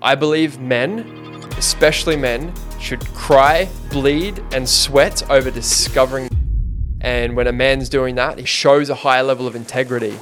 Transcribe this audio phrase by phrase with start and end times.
[0.00, 1.00] I believe men,
[1.56, 6.28] especially men, should cry, bleed, and sweat over discovering.
[7.00, 10.16] And when a man's doing that, he shows a higher level of integrity.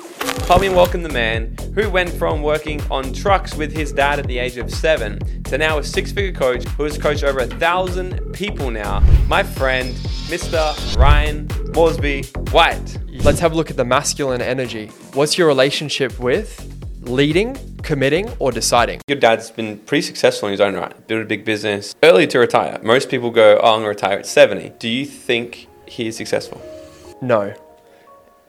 [0.61, 4.39] Me welcome the man who went from working on trucks with his dad at the
[4.39, 8.33] age of seven to now a six figure coach who has coached over a thousand
[8.33, 9.01] people now.
[9.29, 9.95] My friend,
[10.29, 10.97] Mr.
[10.97, 12.99] Ryan Moresby White.
[13.25, 14.87] Let's have a look at the masculine energy.
[15.13, 16.76] What's your relationship with
[17.09, 19.01] leading, committing, or deciding?
[19.09, 22.39] Your dad's been pretty successful in his own right, built a big business, early to
[22.39, 22.79] retire.
[22.83, 24.73] Most people go, oh, I'm going to retire at 70.
[24.79, 26.61] Do you think he is successful?
[27.23, 27.55] No.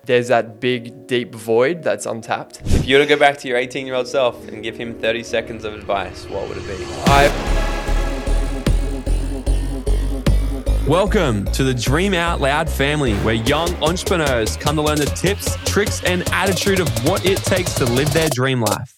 [0.06, 2.62] There's that big, deep void that's untapped.
[2.66, 5.00] If you were to go back to your 18 year old self and give him
[5.00, 6.86] 30 seconds of advice, what would it be?
[7.08, 7.67] I.
[10.88, 15.58] Welcome to the Dream Out Loud family, where young entrepreneurs come to learn the tips,
[15.66, 18.96] tricks, and attitude of what it takes to live their dream life.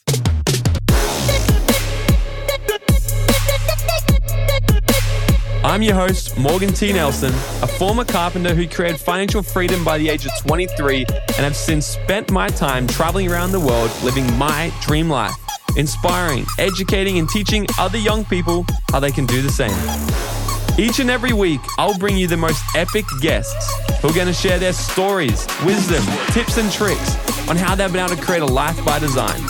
[5.64, 6.94] I'm your host, Morgan T.
[6.94, 11.56] Nelson, a former carpenter who created financial freedom by the age of 23 and have
[11.56, 15.34] since spent my time traveling around the world living my dream life,
[15.76, 20.39] inspiring, educating, and teaching other young people how they can do the same.
[20.78, 24.34] Each and every week, I'll bring you the most epic guests who are going to
[24.34, 27.16] share their stories, wisdom, tips, and tricks
[27.50, 29.42] on how they've been able to create a life by design.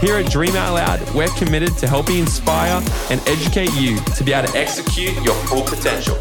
[0.00, 4.32] Here at Dream Out Loud, we're committed to helping inspire and educate you to be
[4.32, 6.16] able to execute your full potential.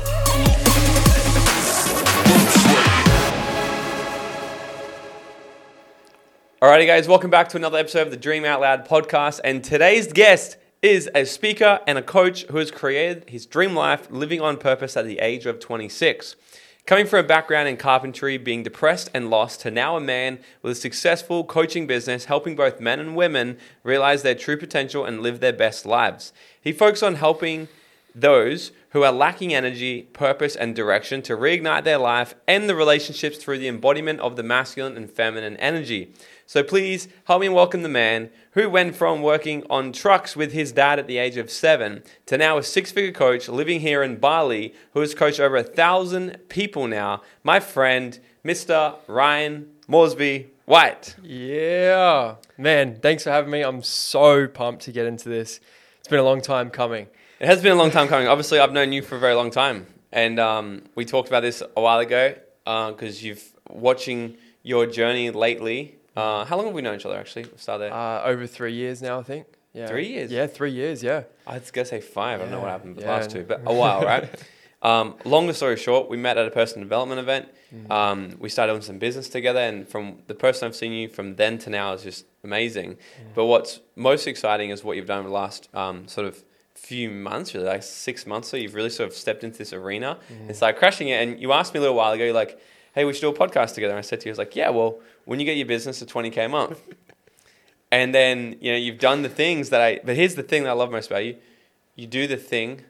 [6.59, 9.39] Alrighty, guys, welcome back to another episode of the Dream Out Loud podcast.
[9.43, 10.57] And today's guest
[10.87, 14.95] is a speaker and a coach who has created his dream life living on purpose
[14.95, 16.37] at the age of 26.
[16.85, 20.71] Coming from a background in carpentry, being depressed and lost, to now a man with
[20.71, 25.41] a successful coaching business helping both men and women realize their true potential and live
[25.41, 26.31] their best lives.
[26.61, 27.67] He focuses on helping
[28.15, 33.37] those who are lacking energy, purpose, and direction to reignite their life and the relationships
[33.37, 36.13] through the embodiment of the masculine and feminine energy.
[36.49, 40.71] So please help me welcome the man who went from working on trucks with his
[40.71, 44.15] dad at the age of seven to now a six figure coach living here in
[44.15, 47.21] Bali who has coached over a thousand people now.
[47.43, 48.95] My friend, Mr.
[49.07, 51.17] Ryan Moresby White.
[51.21, 52.35] Yeah.
[52.57, 53.61] Man, thanks for having me.
[53.61, 55.59] I'm so pumped to get into this.
[55.99, 57.07] It's been a long time coming.
[57.41, 58.29] It has been a long time coming.
[58.29, 59.85] Obviously, I've known you for a very long time.
[60.13, 65.29] And um, we talked about this a while ago because uh, you've watching your journey
[65.29, 67.45] lately uh, how long have we known each other actually?
[67.57, 69.47] Started uh, over three years now, I think.
[69.73, 69.87] Yeah.
[69.87, 70.31] Three years?
[70.31, 71.23] Yeah, three years, yeah.
[71.45, 72.39] I was going to say five.
[72.39, 72.45] Yeah.
[72.45, 73.11] I don't know what happened the yeah.
[73.11, 74.27] last two, but a while, right?
[74.81, 77.49] um, longer story short, we met at a personal development event.
[77.73, 77.91] Mm-hmm.
[77.91, 81.35] Um, we started doing some business together, and from the person I've seen you from
[81.35, 82.93] then to now is just amazing.
[82.93, 83.33] Mm.
[83.35, 87.09] But what's most exciting is what you've done in the last um, sort of few
[87.09, 88.47] months, really, like six months.
[88.47, 90.47] So you've really sort of stepped into this arena mm.
[90.47, 91.21] and started crushing it.
[91.21, 92.59] And you asked me a little while ago, like,
[92.93, 93.93] hey, we should do a podcast together.
[93.93, 95.99] And I said to you, I was like, yeah, well, when you get your business
[95.99, 96.81] to 20K a month,
[97.91, 100.69] and then, you know, you've done the things that I, but here's the thing that
[100.69, 101.35] I love most about you.
[101.95, 102.81] You do the thing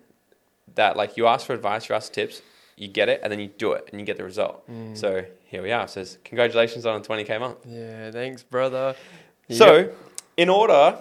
[0.75, 2.41] that, like, you ask for advice, you ask for tips,
[2.75, 4.69] you get it, and then you do it, and you get the result.
[4.69, 4.95] Mm.
[4.95, 5.83] So here we are.
[5.83, 7.57] It says, congratulations on a 20K a month.
[7.65, 8.95] Yeah, thanks, brother.
[9.49, 9.91] So,
[10.35, 10.97] in order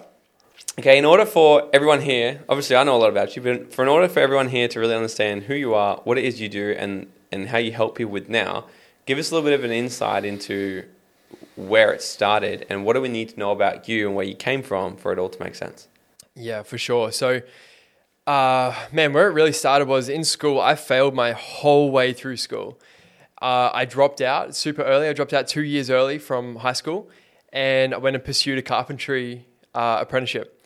[0.79, 3.81] Okay, in order for everyone here, obviously I know a lot about you, but for
[3.81, 6.49] in order for everyone here to really understand who you are, what it is you
[6.49, 8.65] do, and and how you help people with now,
[9.07, 10.83] give us a little bit of an insight into
[11.57, 14.35] where it started and what do we need to know about you and where you
[14.35, 15.87] came from for it all to make sense.
[16.35, 17.11] Yeah, for sure.
[17.11, 17.41] So,
[18.27, 20.61] uh, man, where it really started was in school.
[20.61, 22.79] I failed my whole way through school.
[23.41, 25.07] Uh, I dropped out super early.
[25.07, 27.09] I dropped out two years early from high school,
[27.51, 30.65] and I went and pursued a carpentry uh, apprenticeship.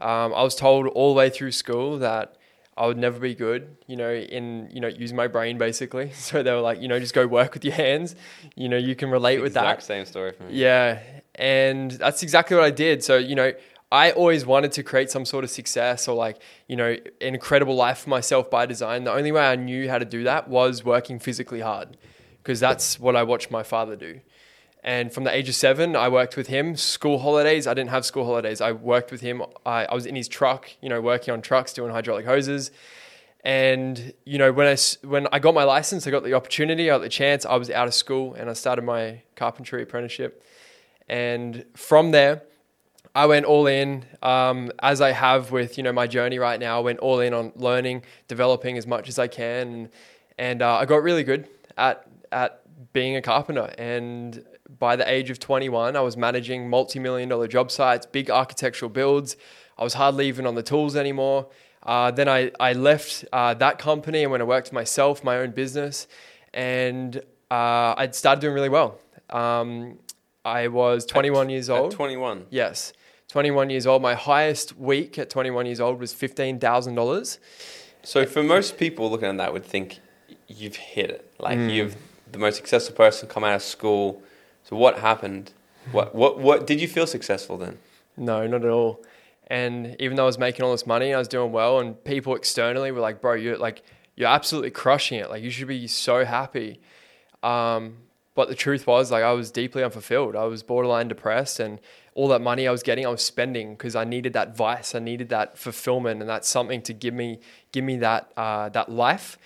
[0.00, 2.36] Um, I was told all the way through school that
[2.76, 6.10] I would never be good, you know, in, you know, using my brain basically.
[6.22, 8.14] So they were like, you know, just go work with your hands.
[8.54, 9.64] You know, you can relate with that.
[9.64, 10.54] Exact same story for me.
[10.54, 11.00] Yeah.
[11.34, 13.04] And that's exactly what I did.
[13.04, 13.52] So, you know,
[13.90, 17.74] I always wanted to create some sort of success or like, you know, an incredible
[17.74, 19.04] life for myself by design.
[19.04, 21.98] The only way I knew how to do that was working physically hard
[22.38, 24.20] because that's what I watched my father do.
[24.84, 26.74] And from the age of seven, I worked with him.
[26.76, 28.60] School holidays, I didn't have school holidays.
[28.60, 29.42] I worked with him.
[29.64, 32.72] I, I was in his truck, you know, working on trucks, doing hydraulic hoses.
[33.44, 34.76] And you know, when I
[35.06, 37.44] when I got my license, I got the opportunity, I got the chance.
[37.44, 40.44] I was out of school and I started my carpentry apprenticeship.
[41.08, 42.42] And from there,
[43.14, 46.78] I went all in, um, as I have with you know my journey right now.
[46.78, 49.88] I went all in on learning, developing as much as I can, and,
[50.38, 52.62] and uh, I got really good at at
[52.92, 53.74] being a carpenter.
[53.76, 54.44] And
[54.82, 58.88] by the age of 21, I was managing multi million dollar job sites, big architectural
[58.88, 59.36] builds.
[59.78, 61.46] I was hardly even on the tools anymore.
[61.84, 65.36] Uh, then I, I left uh, that company and went and worked for myself, my
[65.38, 66.08] own business,
[66.52, 67.16] and
[67.48, 68.98] uh, I started doing really well.
[69.30, 70.00] Um,
[70.44, 71.92] I was 21 years At old.
[71.92, 72.46] 21.
[72.50, 72.92] Yes,
[73.28, 74.02] 21 years old.
[74.02, 77.38] My highest week at 21 years old was $15,000.
[78.02, 80.00] So for most people looking at that would think
[80.48, 81.32] you've hit it.
[81.38, 81.68] Like Hmm.
[81.68, 81.96] you've
[82.32, 84.20] the most successful person come out of school.
[84.64, 85.52] So what happened?
[85.90, 87.78] What what what did you feel successful then?
[88.16, 89.02] No, not at all.
[89.48, 92.34] And even though I was making all this money, I was doing well, and people
[92.36, 93.82] externally were like, "Bro, you're like
[94.16, 95.28] you're absolutely crushing it.
[95.30, 96.80] Like you should be so happy."
[97.42, 97.96] Um,
[98.34, 100.36] but the truth was, like I was deeply unfulfilled.
[100.36, 101.80] I was borderline depressed, and
[102.14, 105.00] all that money I was getting, I was spending because I needed that vice, I
[105.00, 107.40] needed that fulfillment, and that's something to give me
[107.72, 109.38] give me that uh, that life.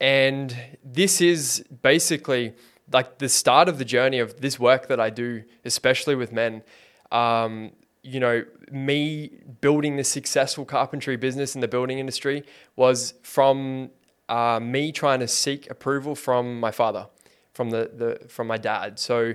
[0.00, 2.54] And this is basically
[2.92, 6.62] like the start of the journey of this work that I do, especially with men.
[7.12, 7.72] Um,
[8.02, 12.44] you know, me building this successful carpentry business in the building industry
[12.76, 13.90] was from
[14.28, 17.06] uh, me trying to seek approval from my father,
[17.52, 18.98] from the, the from my dad.
[18.98, 19.34] So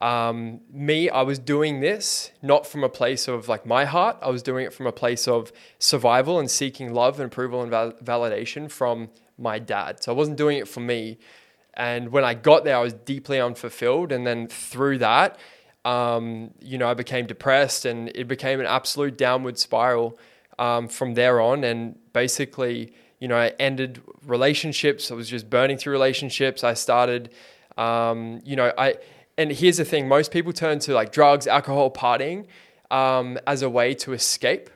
[0.00, 4.16] um, me, I was doing this not from a place of like my heart.
[4.22, 7.70] I was doing it from a place of survival and seeking love and approval and
[7.70, 10.02] val- validation from my dad.
[10.02, 11.18] So I wasn't doing it for me.
[11.80, 14.12] And when I got there, I was deeply unfulfilled.
[14.12, 15.38] And then through that,
[15.86, 20.18] um, you know, I became depressed and it became an absolute downward spiral
[20.58, 21.64] um, from there on.
[21.64, 25.10] And basically, you know, I ended relationships.
[25.10, 26.62] I was just burning through relationships.
[26.62, 27.30] I started,
[27.78, 28.96] um, you know, I,
[29.38, 32.44] and here's the thing most people turn to like drugs, alcohol, partying
[32.90, 34.68] um, as a way to escape.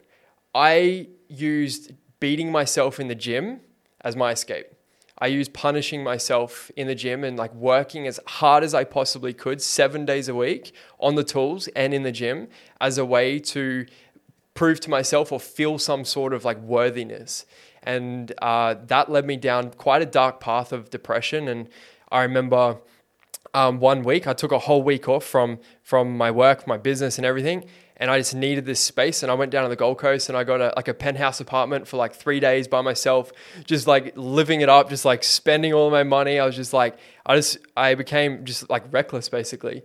[0.54, 3.60] I used beating myself in the gym
[4.00, 4.73] as my escape.
[5.18, 9.32] I used punishing myself in the gym and like working as hard as I possibly
[9.32, 12.48] could, seven days a week on the tools and in the gym
[12.80, 13.86] as a way to
[14.54, 17.46] prove to myself or feel some sort of like worthiness.
[17.82, 21.48] And uh, that led me down quite a dark path of depression.
[21.48, 21.68] And
[22.10, 22.78] I remember
[23.52, 27.18] um, one week I took a whole week off from from my work, my business,
[27.18, 27.64] and everything.
[27.96, 30.36] And I just needed this space, and I went down to the Gold Coast, and
[30.36, 33.32] I got a like a penthouse apartment for like three days by myself,
[33.64, 36.40] just like living it up, just like spending all of my money.
[36.40, 39.84] I was just like, I just I became just like reckless basically.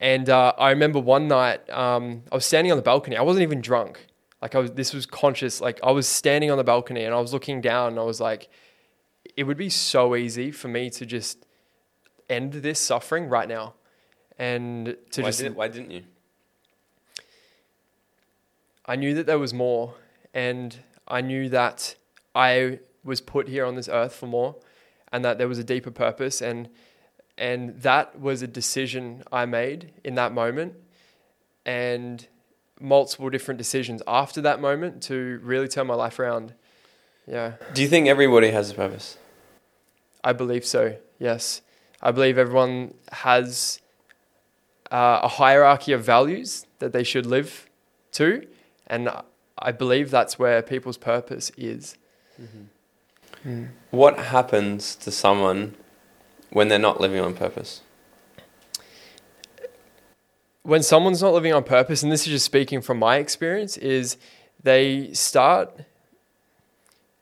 [0.00, 3.18] And uh, I remember one night um, I was standing on the balcony.
[3.18, 4.06] I wasn't even drunk.
[4.40, 5.60] Like I was, this was conscious.
[5.60, 8.20] Like I was standing on the balcony, and I was looking down, and I was
[8.20, 8.48] like,
[9.36, 11.44] it would be so easy for me to just
[12.30, 13.74] end this suffering right now
[14.38, 16.04] and to why, just didn't, why didn't you?
[18.90, 19.94] I knew that there was more
[20.34, 20.76] and
[21.06, 21.94] I knew that
[22.34, 24.56] I was put here on this earth for more
[25.12, 26.68] and that there was a deeper purpose and
[27.38, 30.74] and that was a decision I made in that moment
[31.64, 32.26] and
[32.80, 36.52] multiple different decisions after that moment to really turn my life around.
[37.28, 37.52] Yeah.
[37.72, 39.18] Do you think everybody has a purpose?
[40.24, 40.96] I believe so.
[41.20, 41.62] Yes,
[42.02, 43.80] I believe everyone has
[44.90, 47.70] uh, a hierarchy of values that they should live
[48.18, 48.48] to,
[48.90, 49.08] and
[49.56, 51.96] I believe that's where people's purpose is.
[52.40, 53.64] Mm-hmm.
[53.90, 55.76] What happens to someone
[56.50, 57.82] when they're not living on purpose?
[60.62, 64.18] When someone's not living on purpose, and this is just speaking from my experience, is
[64.62, 65.84] they start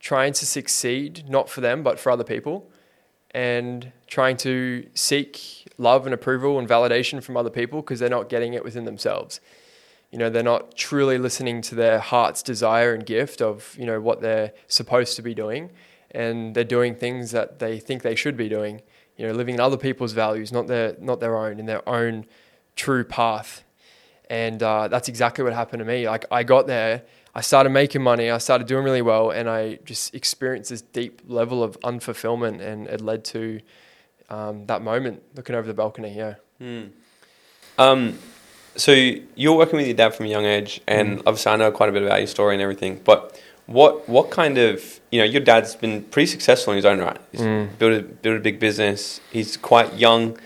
[0.01, 2.71] trying to succeed not for them but for other people
[3.33, 8.29] and trying to seek love and approval and validation from other people because they're not
[8.29, 9.41] getting it within themselves.
[10.11, 14.01] You know, they're not truly listening to their heart's desire and gift of, you know,
[14.01, 15.71] what they're supposed to be doing.
[16.11, 18.81] And they're doing things that they think they should be doing,
[19.17, 22.25] you know, living in other people's values, not their, not their own, in their own
[22.77, 23.65] true path.
[24.31, 26.09] And uh, that's exactly what happened to me.
[26.09, 27.03] Like, I got there,
[27.35, 31.23] I started making money, I started doing really well, and I just experienced this deep
[31.27, 33.61] level of unfulfillment, and it led to
[34.31, 36.17] um, that moment looking over the balcony.
[36.17, 36.35] Yeah.
[36.59, 36.85] Hmm.
[37.79, 38.19] Um,
[38.79, 41.89] so you're working with your dad from a young age, and obviously I know quite
[41.89, 43.01] a bit about your story and everything.
[43.05, 47.01] But what what kind of you know your dad's been pretty successful in his own
[47.01, 47.21] right.
[47.33, 47.43] He's
[47.79, 49.21] built a built a big business.
[49.31, 50.39] He's quite young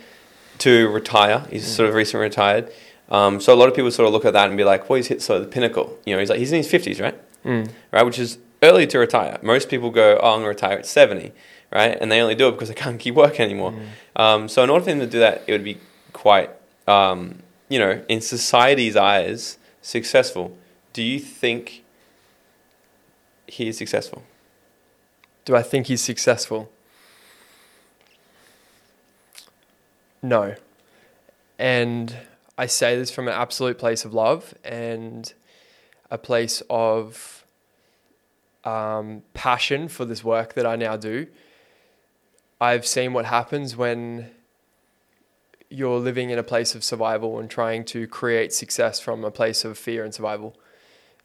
[0.59, 1.47] to retire.
[1.51, 2.73] He's sort of recently retired.
[3.11, 4.97] Um, so a lot of people sort of look at that and be like, "Well,
[4.97, 7.17] he's hit sort of the pinnacle." You know, he's like he's in his fifties, right?
[7.45, 7.71] Mm.
[7.93, 9.39] Right, which is early to retire.
[9.43, 11.33] Most people go, "Oh, I'm gonna retire at 70,
[11.73, 11.99] right?
[12.01, 13.75] And they only do it because they can't keep working anymore.
[14.17, 15.79] Um, so in order for him to do that, it would be
[16.13, 16.51] quite,
[16.87, 20.55] um, you know, in society's eyes, successful.
[20.93, 21.83] Do you think
[23.47, 24.25] he is successful?
[25.47, 26.71] Do I think he's successful?
[30.23, 30.55] No.
[31.59, 32.15] And
[32.59, 34.53] I say this from an absolute place of love.
[34.63, 35.33] And
[36.11, 37.47] a place of
[38.65, 41.27] um, passion for this work that I now do.
[42.61, 44.31] I've seen what happens when
[45.73, 49.65] you're living in a place of survival and trying to create success from a place
[49.65, 50.55] of fear and survival.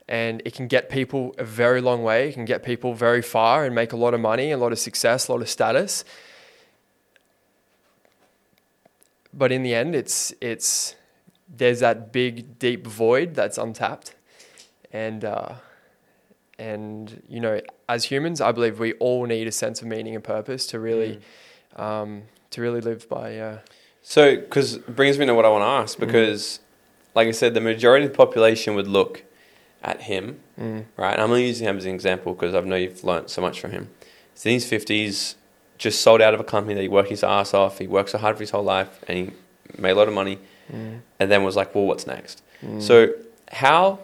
[0.08, 2.30] And it can get people a very long way.
[2.30, 4.80] It can get people very far and make a lot of money, a lot of
[4.80, 6.06] success, a lot of status.
[9.34, 10.96] But in the end, it's it's
[11.48, 14.16] there's that big deep void that's untapped,
[14.92, 15.56] and uh,
[16.58, 20.24] and you know, as humans, I believe we all need a sense of meaning and
[20.24, 21.20] purpose to really
[21.75, 23.38] um, to really live by.
[23.38, 23.60] Uh,
[24.10, 26.62] So, because it brings me to what I want to ask, because,
[27.14, 29.24] like I said, the majority of the population would look
[29.84, 31.12] at him, mm, right?
[31.12, 33.60] And I'm only using him as an example because I know you've learnt so much
[33.60, 33.90] from him.
[34.34, 35.36] He's in his 50s,
[35.78, 37.80] just sold out of a company that he worked his ass off.
[37.80, 39.32] He worked so hard for his whole life and he
[39.78, 40.40] made a lot of money
[40.72, 42.42] mm, and then was like, well, what's next?
[42.66, 43.10] mm, So,
[43.52, 44.00] how,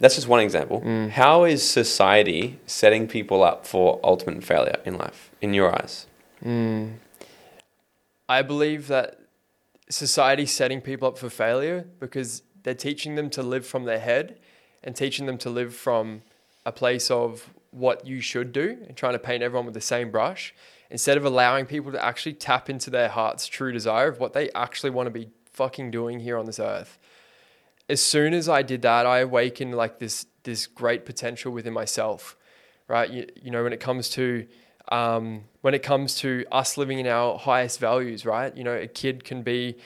[0.00, 0.80] that's just one example.
[0.80, 1.10] Mm.
[1.10, 6.06] How is society setting people up for ultimate failure in life, in your eyes?
[6.44, 6.94] mm.
[8.28, 9.20] I believe that
[9.88, 14.40] society's setting people up for failure because they're teaching them to live from their head
[14.82, 16.22] and teaching them to live from
[16.66, 20.10] a place of what you should do and trying to paint everyone with the same
[20.10, 20.54] brush
[20.90, 24.50] instead of allowing people to actually tap into their heart's true desire of what they
[24.52, 26.98] actually want to be fucking doing here on this earth.
[27.88, 32.36] As soon as I did that, I awakened like this this great potential within myself,
[32.86, 33.10] right?
[33.10, 34.46] You, you know, when it comes to
[34.90, 38.54] um, when it comes to us living in our highest values, right?
[38.56, 39.76] You know, a kid can be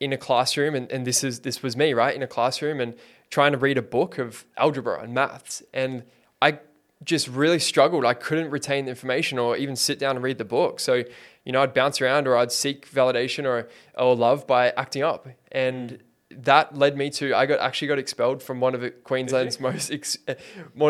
[0.00, 2.14] in a classroom, and, and this is this was me, right?
[2.14, 2.94] In a classroom and
[3.30, 6.02] trying to read a book of algebra and maths, and
[6.42, 6.58] I
[7.04, 8.04] just really struggled.
[8.04, 10.80] I couldn't retain the information or even sit down and read the book.
[10.80, 11.04] So,
[11.44, 15.28] you know, I'd bounce around or I'd seek validation or or love by acting up,
[15.52, 19.92] and that led me to I got actually got expelled from one of Queensland's most
[19.92, 20.18] ex,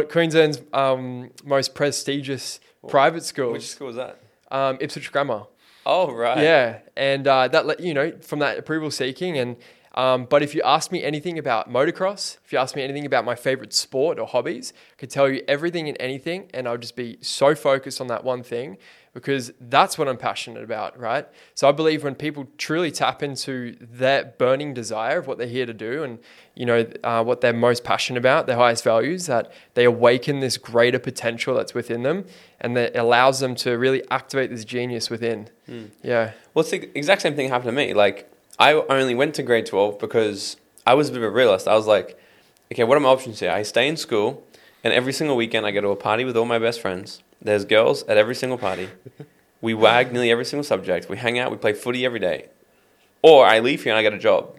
[0.08, 4.18] Queensland's um, most prestigious private schools, Which school was that?
[4.50, 5.44] um, Ipswich Grammar.
[5.87, 6.42] Oh, right.
[6.42, 9.56] Yeah, and uh, that let you know from that approval seeking and.
[9.92, 13.25] Um, but if you ask me anything about motocross, if you ask me anything about
[13.25, 16.94] my favorite sport or hobbies, I could tell you everything and anything, and I'll just
[16.94, 18.78] be so focused on that one thing
[19.12, 21.26] because that's what I'm passionate about, right?
[21.54, 25.66] So I believe when people truly tap into their burning desire of what they're here
[25.66, 26.18] to do, and
[26.54, 30.56] you know uh, what they're most passionate about, their highest values, that they awaken this
[30.56, 32.24] greater potential that's within them,
[32.60, 35.48] and that allows them to really activate this genius within.
[36.02, 36.32] Yeah.
[36.54, 37.94] Well, it's the exact same thing happened to me.
[37.94, 41.66] Like, I only went to grade 12 because I was a bit of a realist.
[41.66, 42.18] I was like,
[42.72, 43.50] okay, what are my options here?
[43.50, 44.44] I stay in school,
[44.84, 47.22] and every single weekend I go to a party with all my best friends.
[47.42, 48.88] There's girls at every single party.
[49.61, 51.09] We wag nearly every single subject.
[51.09, 51.50] We hang out.
[51.50, 52.47] We play footy every day.
[53.23, 54.59] Or I leave here and I get a job.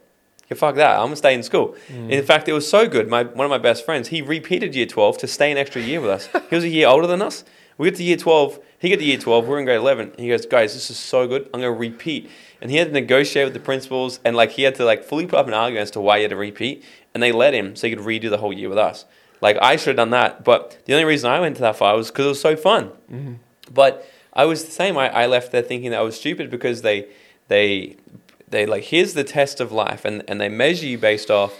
[0.50, 1.00] Yeah, fuck that.
[1.00, 1.76] I'm gonna stay in school.
[1.88, 2.12] Mm.
[2.12, 3.10] In fact, it was so good.
[3.10, 6.02] My one of my best friends, he repeated year 12 to stay an extra year
[6.02, 6.30] with us.
[6.50, 7.44] He was a year older than us.
[7.78, 8.60] We get to year 12.
[8.78, 9.48] He got to year 12.
[9.48, 10.14] We're in grade 11.
[10.18, 11.50] He goes, guys, this is so good.
[11.54, 12.30] I'm gonna repeat.
[12.62, 15.26] And he had to negotiate with the principals, and like he had to like fully
[15.26, 16.84] put up an argument as to why he had to repeat.
[17.14, 19.06] And they let him so he could redo the whole year with us.
[19.42, 21.96] Like I should have done that, but the only reason I went to that far
[21.98, 22.92] was because it was so fun.
[23.12, 23.34] Mm-hmm.
[23.74, 24.98] But I was the same.
[24.98, 27.08] I, I left there thinking that I was stupid because they
[27.48, 27.98] they
[28.48, 31.58] they like here's the test of life and, and they measure you based off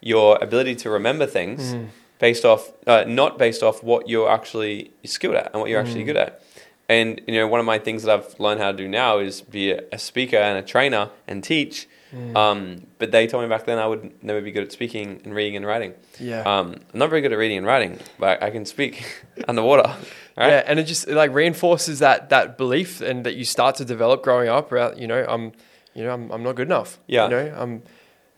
[0.00, 1.86] your ability to remember things mm-hmm.
[2.18, 6.00] based off uh, not based off what you're actually skilled at and what you're actually
[6.00, 6.06] mm-hmm.
[6.08, 6.42] good at.
[6.88, 9.40] And you know, one of my things that I've learned how to do now is
[9.40, 11.88] be a, a speaker and a trainer and teach.
[12.36, 15.34] Um, but they told me back then I would never be good at speaking and
[15.34, 15.94] reading and writing.
[16.20, 16.40] Yeah.
[16.40, 19.94] Um, I'm not very good at reading and writing, but I can speak underwater.
[20.36, 20.48] Right?
[20.48, 23.84] Yeah, and it just it, like reinforces that that belief and that you start to
[23.84, 24.70] develop growing up.
[24.70, 25.52] About you know, I'm,
[25.94, 26.98] you know, I'm, I'm not good enough.
[27.06, 27.24] Yeah.
[27.24, 27.82] You know, I'm,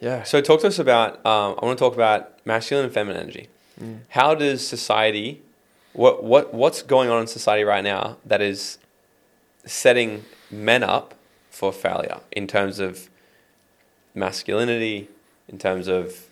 [0.01, 0.23] yeah.
[0.23, 1.25] So talk to us about.
[1.27, 3.49] Um, I want to talk about masculine and feminine energy.
[4.11, 5.43] How does society,
[5.95, 8.79] what what what's going on in society right now that is
[9.67, 11.15] setting men up
[11.51, 13.09] for failure in terms of
[14.15, 15.09] masculinity,
[15.49, 16.29] in terms of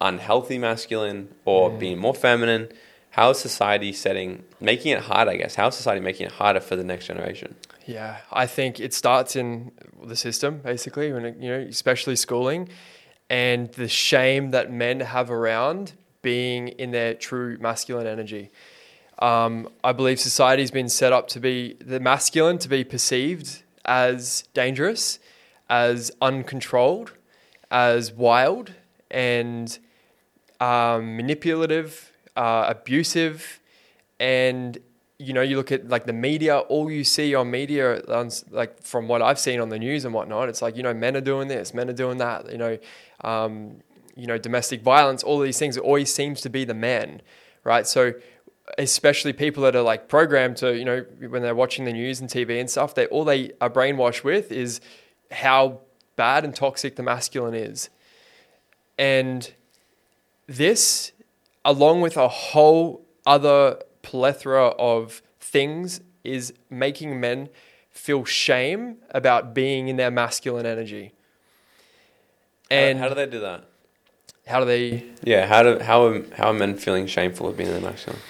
[0.00, 2.68] unhealthy masculine or being more feminine?
[3.10, 5.28] How is society setting making it hard?
[5.28, 7.56] I guess how is society making it harder for the next generation?
[7.86, 12.68] Yeah, I think it starts in the system basically, when it, you know, especially schooling,
[13.28, 18.50] and the shame that men have around being in their true masculine energy.
[19.18, 24.44] Um, I believe society's been set up to be the masculine to be perceived as
[24.54, 25.18] dangerous,
[25.70, 27.12] as uncontrolled,
[27.70, 28.74] as wild,
[29.10, 29.78] and
[30.60, 33.60] um, manipulative, uh, abusive,
[34.18, 34.76] and
[35.18, 36.58] you know you look at like the media.
[36.58, 38.02] All you see on media,
[38.50, 41.16] like from what I've seen on the news and whatnot, it's like you know men
[41.16, 42.50] are doing this, men are doing that.
[42.50, 42.78] You know,
[43.22, 43.76] um,
[44.16, 47.22] you know, domestic violence, all these things, it always seems to be the man,
[47.64, 47.86] right?
[47.86, 48.14] So,
[48.76, 52.28] especially people that are like programmed to, you know, when they're watching the news and
[52.28, 54.80] TV and stuff, they all they are brainwashed with is
[55.30, 55.80] how
[56.16, 57.88] bad and toxic the masculine is.
[58.98, 59.52] And
[60.46, 61.12] this,
[61.64, 67.48] along with a whole other plethora of things, is making men
[67.90, 71.12] feel shame about being in their masculine energy.
[72.70, 73.64] And how, how do they do that?
[74.50, 77.70] how do they Yeah, how do how are, how are men feeling shameful of being
[77.70, 78.20] in the masculine?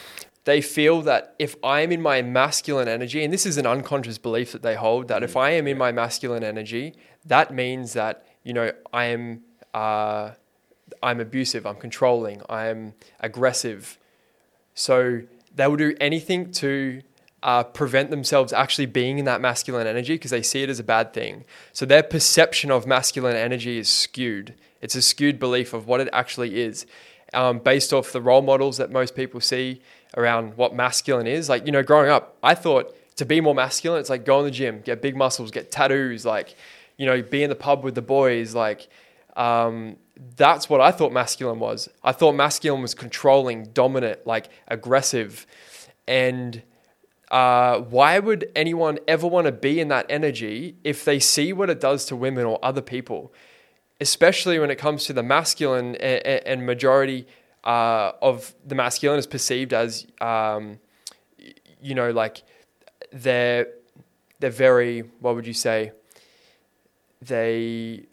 [0.44, 4.52] They feel that if I'm in my masculine energy, and this is an unconscious belief
[4.52, 6.94] that they hold, that if I am in my masculine energy,
[7.26, 9.42] that means that you know I am
[9.74, 10.30] uh,
[11.02, 13.98] I'm abusive, I'm controlling, I'm aggressive.
[14.74, 15.22] So
[15.54, 17.02] they will do anything to
[17.42, 20.84] uh, prevent themselves actually being in that masculine energy because they see it as a
[20.84, 21.44] bad thing.
[21.72, 24.54] So their perception of masculine energy is skewed.
[24.80, 26.86] It's a skewed belief of what it actually is,
[27.32, 29.80] um, based off the role models that most people see
[30.16, 31.48] around what masculine is.
[31.48, 34.44] Like you know, growing up, I thought to be more masculine, it's like go in
[34.44, 36.54] the gym, get big muscles, get tattoos, like
[36.96, 38.88] you know, be in the pub with the boys, like.
[39.36, 39.96] Um,
[40.36, 41.88] that's what I thought masculine was.
[42.04, 45.46] I thought masculine was controlling, dominant, like aggressive.
[46.06, 46.62] And
[47.30, 51.70] uh, why would anyone ever want to be in that energy if they see what
[51.70, 53.32] it does to women or other people?
[54.00, 57.26] Especially when it comes to the masculine and, and majority
[57.64, 60.78] uh, of the masculine is perceived as, um,
[61.80, 62.42] you know, like
[63.12, 63.66] they're
[64.38, 65.92] they're very what would you say?
[67.22, 68.06] They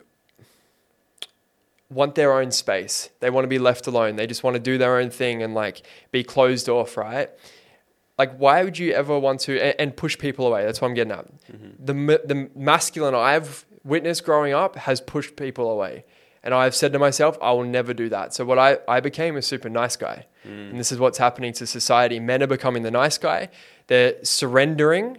[1.90, 3.10] want their own space.
[3.22, 4.18] They want to be left alone.
[4.18, 7.30] They just want to do their own thing and like be closed off, right?
[8.18, 10.66] Like, why would you ever want to and, and push people away?
[10.66, 11.28] That's what I'm getting at.
[11.86, 11.94] The
[12.26, 16.04] the masculine I've witnessed growing up has pushed people away,
[16.48, 18.34] and I've said to myself, I will never do that.
[18.34, 21.68] So what I I became a super nice guy, and this is what's happening to
[21.68, 22.22] society.
[22.22, 23.50] Men are becoming the nice guy.
[23.88, 25.18] They're surrendering,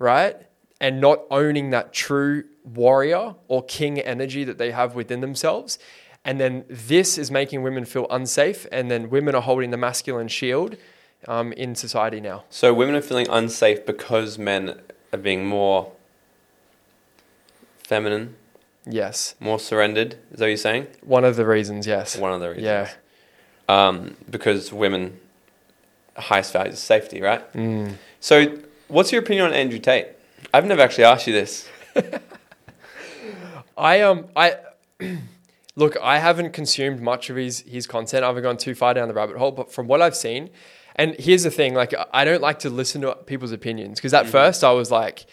[0.00, 0.36] right?
[0.80, 5.78] And not owning that true warrior or king energy that they have within themselves.
[6.24, 8.66] And then this is making women feel unsafe.
[8.72, 10.76] And then women are holding the masculine shield
[11.28, 12.42] um, in society now.
[12.50, 14.80] So women are feeling unsafe because men
[15.12, 15.92] are being more
[17.84, 18.34] feminine,
[18.86, 19.34] Yes.
[19.40, 20.14] more surrendered.
[20.32, 20.86] Is that what you're saying?
[21.02, 22.16] One of the reasons, yes.
[22.16, 22.64] One of the reasons.
[22.66, 22.90] Yeah.
[23.68, 25.18] Um, because women
[26.16, 27.50] highest value is safety, right?
[27.54, 27.94] Mm.
[28.20, 30.08] So, what's your opinion on Andrew Tate?
[30.52, 31.68] I've never actually asked you this.
[33.76, 34.56] I um I
[35.76, 38.24] look, I haven't consumed much of his his content.
[38.24, 40.50] I haven't gone too far down the rabbit hole, but from what I've seen,
[40.96, 44.26] and here's the thing, like I don't like to listen to people's opinions because at
[44.26, 45.26] first I was like,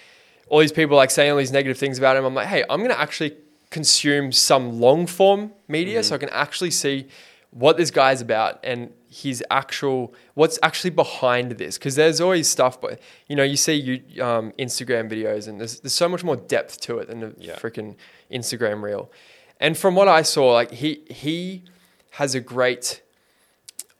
[0.47, 2.25] all these people like saying all these negative things about him.
[2.25, 3.35] I'm like, hey, I'm gonna actually
[3.71, 7.07] consume some long form media so I can actually see
[7.49, 11.77] what this guy's about and his actual what's actually behind this.
[11.77, 15.79] Because there's always stuff but you know you see you um, instagram videos and there's,
[15.81, 17.55] there's so much more depth to it than a Yeah.
[17.55, 17.95] freaking
[18.31, 19.11] instagram reel.
[19.59, 21.63] And from what i saw like he he
[22.11, 23.01] has a great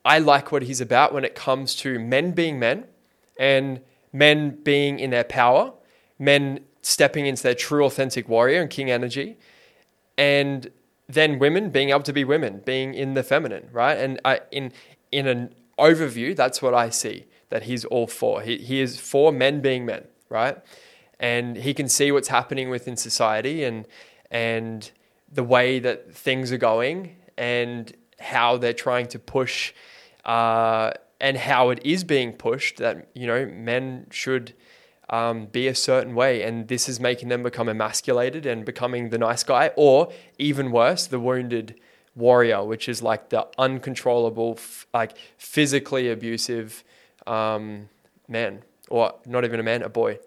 [0.04, 2.86] i like what he's about when it comes to men being men
[3.40, 3.80] and
[4.12, 5.74] men being in their power
[6.20, 9.38] men stepping into their true authentic warrior and king energy
[10.18, 10.72] and
[11.08, 13.98] then women being able to be women, being in the feminine, right?
[13.98, 14.72] And I, in
[15.12, 18.42] in an overview, that's what I see that he's all for.
[18.42, 20.58] He he is for men being men, right?
[21.20, 23.88] And he can see what's happening within society and
[24.32, 24.90] and
[25.32, 29.74] the way that things are going and how they're trying to push
[30.26, 34.54] uh, and how it is being pushed that you know men should
[35.12, 39.18] um, be a certain way, and this is making them become emasculated and becoming the
[39.18, 41.76] nice guy, or even worse, the wounded
[42.16, 46.84] warrior, which is like the uncontrollable, f- like physically abusive
[47.28, 47.90] um,
[48.28, 50.18] man, or not even a man, a boy.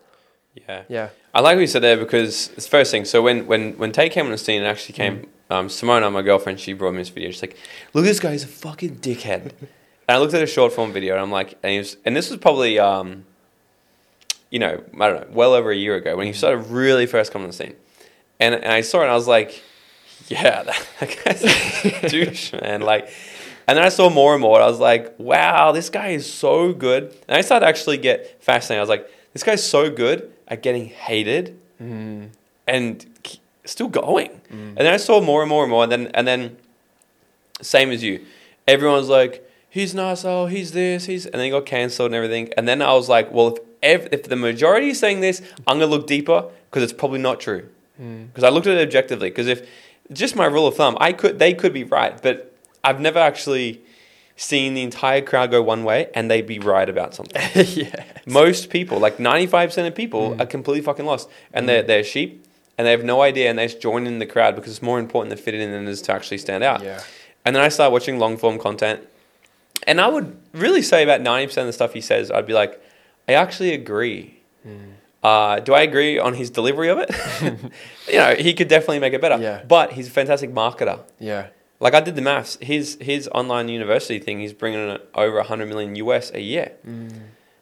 [0.69, 0.83] Yeah.
[0.89, 3.05] Yeah, I like what you said there because it's the first thing.
[3.05, 5.27] So when when when Tate came on the scene, it actually came.
[5.51, 7.31] Um, Simona, my girlfriend, she brought me this video.
[7.31, 7.57] She's like,
[7.93, 9.53] "Look, this guy is a fucking dickhead."
[10.09, 12.15] and I looked at a short form video, and I'm like, and, he was, and
[12.15, 13.25] this was probably, um,
[14.55, 16.39] you know, I don't know, well over a year ago when he mm-hmm.
[16.39, 17.75] started really first coming on the scene,
[18.39, 19.61] and and I saw it, and I was like,
[20.29, 21.43] "Yeah, that, that guy's
[22.05, 23.11] a douche, man!" Like.
[23.67, 24.57] And then I saw more and more.
[24.57, 27.97] And I was like, "Wow, this guy is so good." And I started to actually
[27.97, 28.81] get fascinated.
[28.81, 32.27] I was like, "This guy's so good at getting hated mm-hmm.
[32.67, 33.07] and
[33.65, 34.33] still going.
[34.33, 34.77] Mm-hmm.
[34.77, 36.59] And then I saw more and more and more, and then and then
[37.63, 38.27] same as you,
[38.69, 42.53] everyone's like, he's nice, oh, he's this, he's, and then he got cancelled and everything.
[42.57, 45.79] And then I was like, well, if ev- if the majority is saying this, I'm
[45.79, 47.69] gonna look deeper because it's probably not true.
[48.01, 48.29] Mm.
[48.29, 49.31] Because I looked at it objectively.
[49.31, 49.67] Because if
[50.13, 50.97] just my rule of thumb.
[51.01, 53.81] I could they could be right, but I've never actually
[54.37, 57.41] seen the entire crowd go one way and they'd be right about something.
[57.55, 58.05] yeah.
[58.27, 60.41] Most people, like ninety five percent of people, mm.
[60.41, 61.87] are completely fucking lost, and they're mm.
[61.87, 62.45] they're sheep,
[62.77, 64.99] and they have no idea, and they just join in the crowd because it's more
[64.99, 66.83] important to fit in than it is to actually stand out.
[66.83, 67.03] Yeah.
[67.45, 69.01] And then I start watching long form content,
[69.87, 72.55] and I would really say about ninety percent of the stuff he says, I'd be
[72.55, 72.83] like,
[73.29, 74.41] I actually agree.
[75.23, 77.11] Uh, do I agree on his delivery of it?
[78.09, 79.41] you know, he could definitely make it better.
[79.43, 79.63] Yeah.
[79.67, 81.01] But he's a fantastic marketer.
[81.19, 81.47] Yeah.
[81.81, 82.57] Like I did the maths.
[82.61, 84.41] His his online university thing.
[84.41, 86.73] He's bringing in over hundred million US a year,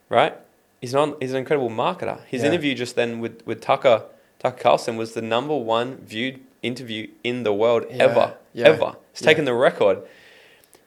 [0.09, 0.37] right?
[0.81, 2.21] He's an he's an incredible marketer.
[2.27, 2.49] His Yeah.
[2.49, 4.05] interview just then with with Tucker
[4.39, 8.03] Tucker Carlson was the number one viewed interview in the world Yeah.
[8.05, 8.69] ever Yeah.
[8.69, 8.97] ever.
[9.13, 9.99] It's taken the record.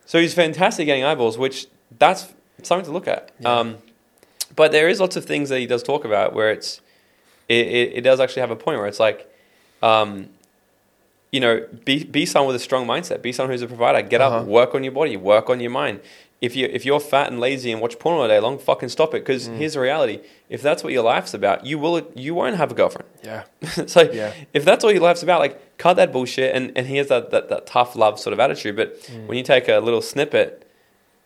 [0.06, 2.28] So he's fantastic getting eyeballs, which that's
[2.64, 3.32] something to look at.
[3.44, 3.78] Um,
[4.56, 6.82] but there is lots of things that he does talk about where it's
[7.50, 9.28] it, it, it does actually have a point where it's like
[9.84, 10.30] um,
[11.32, 14.22] you know be, be someone with a strong mindset be someone who's a provider get
[14.22, 14.38] Uh-huh.
[14.40, 16.00] up work on your body work on your mind
[16.42, 19.14] if you if you're fat and lazy and watch porn all day long fucking stop
[19.14, 19.58] it because Mm.
[19.58, 22.76] here's the reality if that's what your life's about you will you won't have a
[22.76, 23.44] girlfriend Yeah.
[23.88, 24.34] so Yeah.
[24.54, 27.32] if that's all your life's about, like cut that bullshit and, and he has that,
[27.32, 28.76] that, that tough love sort of attitude.
[28.76, 29.28] But Mm.
[29.28, 30.50] when you take a little snippet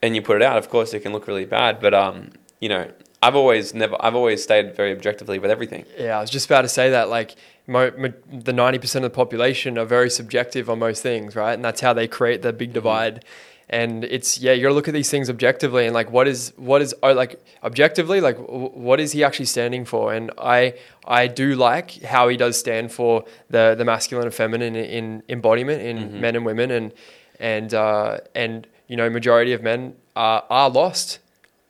[0.01, 1.79] and you put it out, of course it can look really bad.
[1.81, 2.85] But um, you know,
[3.21, 5.85] I've always never I've always stayed very objectively with everything.
[5.97, 7.09] Yeah, I was just about to say that.
[7.09, 7.35] Like,
[7.67, 11.53] mo- mo- the ninety percent of the population are very subjective on most things, right?
[11.53, 13.25] And that's how they create the big divide.
[13.71, 16.53] And it's yeah, you got to look at these things objectively and like, what is
[16.55, 20.13] what is oh, like objectively, like w- what is he actually standing for?
[20.13, 20.73] And I
[21.05, 25.23] I do like how he does stand for the the masculine and feminine in, in
[25.29, 26.93] embodiment in men and women, and
[27.39, 31.19] and uh, and you know, majority of men are are lost.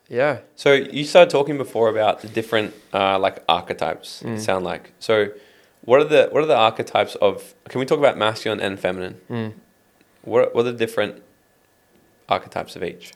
[0.10, 0.40] Yeah.
[0.56, 4.24] So you started talking before about the different uh, like archetypes.
[4.24, 4.36] Mm.
[4.36, 5.30] It sound like so.
[5.86, 7.54] What are the what are the archetypes of?
[7.70, 9.22] Can we talk about masculine and feminine?
[9.30, 9.54] Mm.
[10.24, 11.22] What what are the different
[12.28, 13.14] archetypes of each?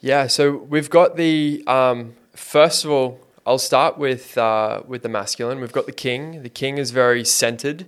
[0.00, 5.08] Yeah, so we've got the um, first of all, I'll start with uh, with the
[5.08, 5.60] masculine.
[5.60, 6.42] We've got the king.
[6.42, 7.86] The king is very centered.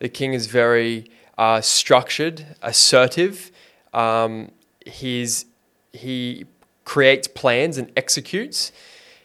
[0.00, 3.50] The king is very uh, structured, assertive.
[3.92, 4.52] Um,
[4.86, 5.46] he's
[5.92, 6.46] he
[6.90, 8.72] creates plans and executes.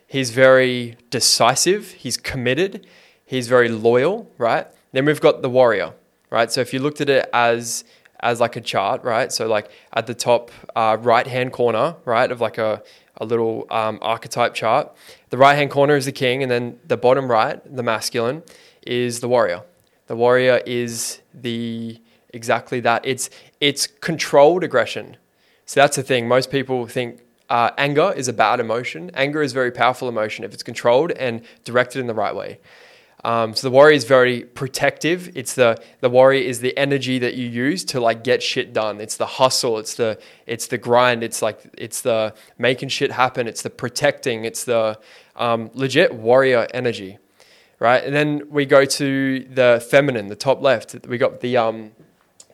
[0.06, 1.94] He's very decisive.
[2.04, 2.86] He's committed.
[3.26, 4.32] He's very loyal.
[4.38, 4.68] Right.
[4.92, 5.94] Then we've got the warrior.
[6.30, 6.52] Right.
[6.52, 7.84] So if you looked at it as
[8.20, 9.32] as like a chart, right?
[9.32, 12.84] So like at the top uh, right hand corner, right, of like a,
[13.18, 14.96] a little um, archetype chart,
[15.32, 18.44] the right hand corner is the king, and then the bottom right, the masculine,
[18.86, 19.64] is the warrior.
[20.06, 22.00] The warrior is the
[22.30, 23.02] exactly that.
[23.04, 25.18] It's it's controlled aggression.
[25.66, 26.28] So that's the thing.
[26.28, 29.12] Most people think uh, anger is a bad emotion.
[29.14, 32.60] Anger is a very powerful emotion if it's controlled and directed in the right way.
[33.26, 35.36] Um, so the warrior is very protective.
[35.36, 39.02] It's the the warrior is the energy that you use to like get shit done.
[39.02, 39.80] It's the hustle.
[39.80, 41.24] It's the it's the grind.
[41.24, 43.48] It's like it's the making shit happen.
[43.48, 44.46] It's the protecting.
[44.46, 45.00] It's the
[45.36, 47.18] um, legit warrior energy,
[47.80, 48.04] right?
[48.04, 50.96] And then we go to the feminine, the top left.
[51.08, 51.94] We got the um,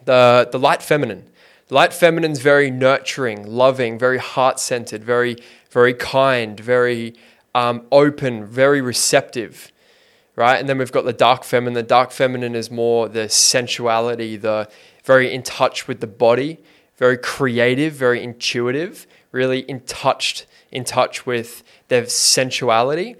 [0.05, 1.27] the the light feminine.
[1.71, 5.37] Light feminine is very nurturing, loving, very heart centered, very
[5.71, 7.15] very kind, very
[7.55, 9.71] um, open, very receptive
[10.35, 10.59] right?
[10.59, 11.73] And then we've got the dark feminine.
[11.73, 14.69] The dark feminine is more the sensuality, the
[15.03, 16.59] very in touch with the body,
[16.97, 23.15] very creative, very intuitive, really in touch, in touch with their sensuality.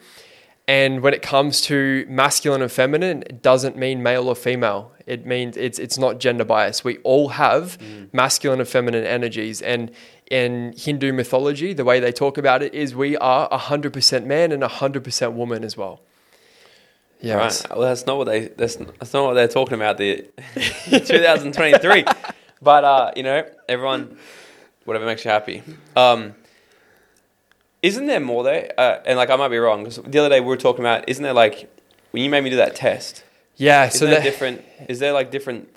[0.68, 4.94] And when it comes to masculine and feminine, it doesn't mean male or female.
[5.12, 6.86] It means it's it's not gender bias.
[6.86, 7.78] We all have
[8.14, 9.62] masculine and feminine energies.
[9.62, 9.92] And
[10.30, 14.64] in Hindu mythology, the way they talk about it is we are 100% man and
[14.64, 16.00] 100% woman as well.
[17.20, 17.36] Yeah.
[17.36, 17.66] Right.
[17.70, 19.98] Well, that's not what they that's, that's not what they're talking about.
[19.98, 20.30] The
[20.86, 22.06] 2023,
[22.62, 24.18] but uh, you know, everyone,
[24.86, 25.62] whatever makes you happy.
[25.98, 26.36] Um,
[27.82, 28.72] isn't there more there?
[28.78, 31.10] Uh, and like, I might be wrong because the other day we were talking about.
[31.10, 31.70] Isn't there like
[32.12, 33.26] when you made me do that test?
[33.62, 33.86] Yeah.
[33.88, 34.62] Isn't So there that, different?
[34.90, 35.70] Is there like different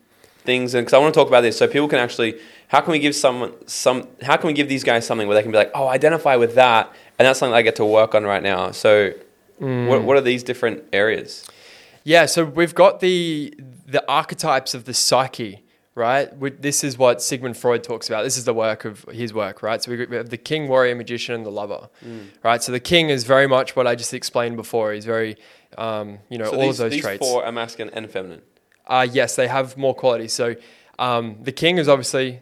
[0.45, 0.75] things?
[0.75, 2.33] And because I want to talk about this, so people can actually.
[2.69, 4.09] How can we give someone some?
[4.23, 6.55] How can we give these guys something where they can be like, oh, identify with
[6.55, 8.71] that, and that's something I get to work on right now.
[8.73, 9.13] So,
[9.61, 9.87] Mm.
[9.89, 11.47] what what are these different areas?
[12.03, 12.27] yeah.
[12.27, 13.55] So we've got the
[13.87, 15.63] the archetypes of the psyche,
[15.95, 16.27] right?
[16.61, 18.25] This is what Sigmund Freud talks about.
[18.25, 19.81] This is the work of his work, right?
[19.83, 22.25] So we have the king, warrior, magician, and the lover, Mm.
[22.43, 22.61] right?
[22.63, 24.93] So the king is very much what I just explained before.
[24.93, 25.37] He's very,
[25.79, 27.27] um, you know, So all these, of those these traits.
[27.27, 28.43] four are masculine and feminine.
[28.87, 30.33] Uh, yes, they have more qualities.
[30.33, 30.57] So
[30.99, 32.41] um, the king is obviously.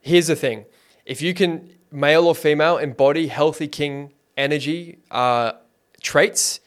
[0.00, 0.64] Here's the thing:
[1.04, 5.52] if you can, male or female, embody healthy king energy uh,
[6.00, 6.60] traits,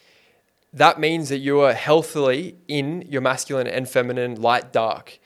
[0.73, 5.19] that means that you are healthily in your masculine and feminine light dark,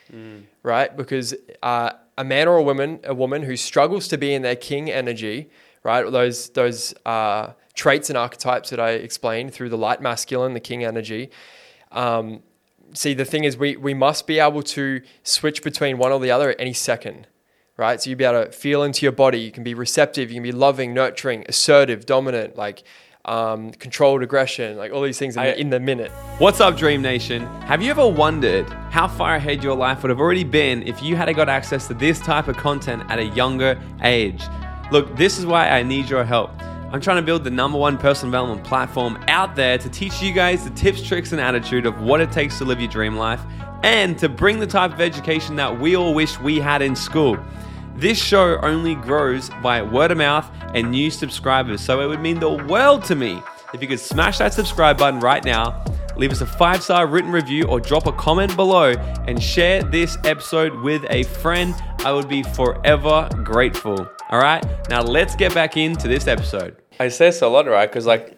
[0.61, 0.95] right?
[0.95, 1.33] Because
[1.63, 4.91] uh, a man or a woman, a woman who struggles to be in their king
[4.91, 5.49] energy,
[5.83, 6.09] right?
[6.09, 10.83] Those those uh, traits and archetypes that I explained through the light masculine, the king
[10.83, 11.29] energy.
[11.91, 12.41] Um,
[12.93, 16.31] see, the thing is, we we must be able to switch between one or the
[16.31, 17.27] other at any second.
[17.75, 19.39] Right, so you'd be able to feel into your body.
[19.39, 20.29] You can be receptive.
[20.29, 22.83] You can be loving, nurturing, assertive, dominant, like
[23.25, 26.11] um, controlled aggression, like all these things in, I- the, in the minute.
[26.37, 27.47] What's up, Dream Nation?
[27.61, 31.15] Have you ever wondered how far ahead your life would have already been if you
[31.15, 34.43] had got access to this type of content at a younger age?
[34.91, 36.51] Look, this is why I need your help.
[36.93, 40.31] I'm trying to build the number one personal development platform out there to teach you
[40.31, 43.41] guys the tips, tricks, and attitude of what it takes to live your dream life
[43.83, 47.37] and to bring the type of education that we all wish we had in school.
[47.95, 52.39] This show only grows by word of mouth and new subscribers, so it would mean
[52.39, 53.41] the world to me
[53.73, 55.83] if you could smash that subscribe button right now,
[56.15, 58.91] leave us a five star written review, or drop a comment below
[59.27, 61.73] and share this episode with a friend.
[62.05, 64.07] I would be forever grateful.
[64.29, 66.82] All right, now let's get back into this episode.
[66.99, 67.89] I say this a lot, right?
[67.89, 68.37] Because like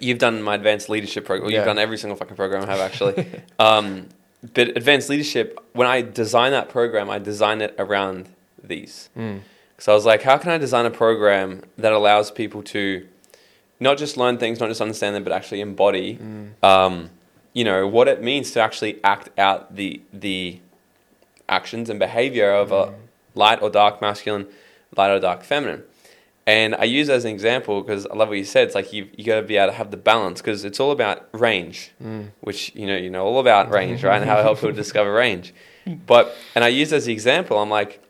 [0.00, 1.50] you've done my advanced leadership program.
[1.50, 1.58] Yeah.
[1.58, 3.26] You've done every single fucking program I have actually.
[3.58, 4.08] um,
[4.54, 8.28] but advanced leadership, when I design that program, I design it around
[8.62, 9.08] these.
[9.78, 13.06] So I was like, how can I design a program that allows people to
[13.80, 16.18] not just learn things, not just understand them, but actually embody,
[16.62, 17.10] um,
[17.52, 20.60] you know, what it means to actually act out the the
[21.48, 22.94] actions and behavior of a
[23.34, 24.46] light or dark masculine,
[24.96, 25.82] light or dark feminine.
[26.46, 28.66] And I use as an example because I love what you said.
[28.66, 30.92] It's like you you got to be able to have the balance because it's all
[30.92, 32.30] about range, mm.
[32.40, 34.20] which you know you know all about range, right?
[34.20, 35.52] And how to help people discover range.
[36.06, 37.58] But and I use as the example.
[37.58, 38.02] I'm like,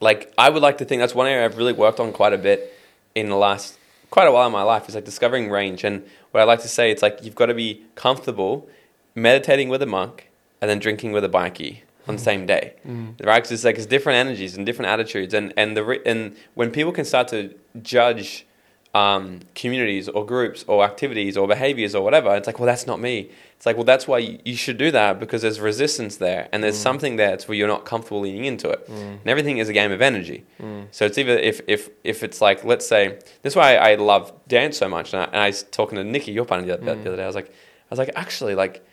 [0.00, 2.38] like I would like to think that's one area I've really worked on quite a
[2.38, 2.74] bit
[3.14, 3.78] in the last
[4.10, 5.84] quite a while in my life is like discovering range.
[5.84, 8.68] And what I like to say, it's like you've got to be comfortable
[9.14, 10.30] meditating with a monk
[10.60, 13.14] and then drinking with a bikie on the same day, mm.
[13.24, 13.36] right?
[13.36, 16.92] Because it's like it's different energies and different attitudes, and and the and when people
[16.92, 18.46] can start to judge
[18.94, 23.00] um, communities or groups or activities or behaviors or whatever, it's like, well, that's not
[23.00, 23.30] me.
[23.56, 26.62] It's like, well, that's why you, you should do that because there's resistance there and
[26.62, 26.82] there's mm.
[26.82, 28.88] something there that's where you're not comfortable leaning into it.
[28.88, 29.20] Mm.
[29.20, 30.46] And everything is a game of energy.
[30.90, 33.94] So it's either if, if, if it's like, let's say, this is why I, I
[33.96, 35.12] love dance so much.
[35.12, 37.22] And I, and I was talking to Nikki, your partner, the, the other day.
[37.22, 38.86] I was like, I was like, actually, like,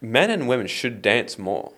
[0.00, 1.72] men and women should dance more,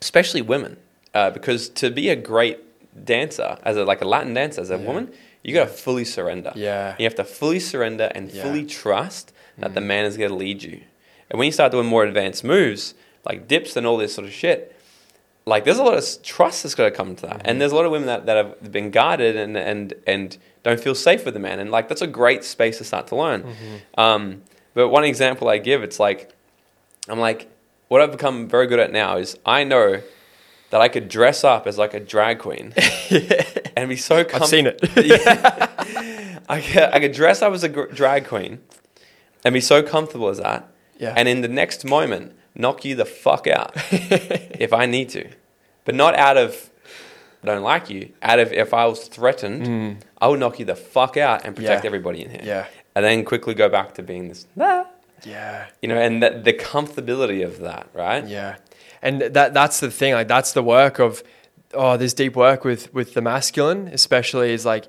[0.00, 0.76] especially women,
[1.14, 2.58] uh, because to be a great
[3.04, 5.12] dancer, as a like a Latin dancer, as a woman,
[5.42, 6.52] you got to fully surrender.
[6.54, 6.94] Yeah.
[6.98, 8.42] you have to fully surrender and Yeah.
[8.42, 10.80] fully trust that the man is going to lead you.
[11.30, 14.32] And when you start doing more advanced moves, like dips and all this sort of
[14.32, 14.74] shit,
[15.46, 17.42] like there's a lot of trust that's got to come to that.
[17.44, 20.80] And there's a lot of women that, that have been guarded and, and, and don't
[20.80, 21.58] feel safe with the man.
[21.60, 23.54] And like that's a great space to start to learn.
[23.96, 24.42] Um,
[24.74, 26.32] but one example I give, it's like,
[27.08, 27.48] I'm like,
[27.88, 30.02] what I've become very good at now is I know
[30.70, 32.74] that I could dress up as like a drag queen
[33.76, 34.42] and be so comfortable.
[34.42, 34.80] I've seen it.
[35.06, 36.40] yeah.
[36.48, 38.60] I could, I could dress up as a gr- drag queen
[39.44, 40.68] and be so comfortable as that.
[40.98, 41.14] Yeah.
[41.16, 45.28] And in the next moment, knock you the fuck out if I need to.
[45.84, 46.70] But not out of,
[47.42, 50.74] I don't like you, out of if I was threatened, I would knock you the
[50.74, 51.84] fuck out and protect Mm.
[51.84, 51.86] Yeah.
[51.88, 52.40] everybody in here.
[52.42, 52.66] Yeah.
[52.96, 54.86] And then quickly go back to being this, "Ah,"
[55.24, 55.66] Yeah.
[55.82, 58.26] you know, and that, the comfortability of that, right?
[58.26, 58.56] Yeah.
[59.02, 61.22] And that that's the thing, like that's the work of
[61.74, 64.86] oh, this deep work with with the masculine, especially is like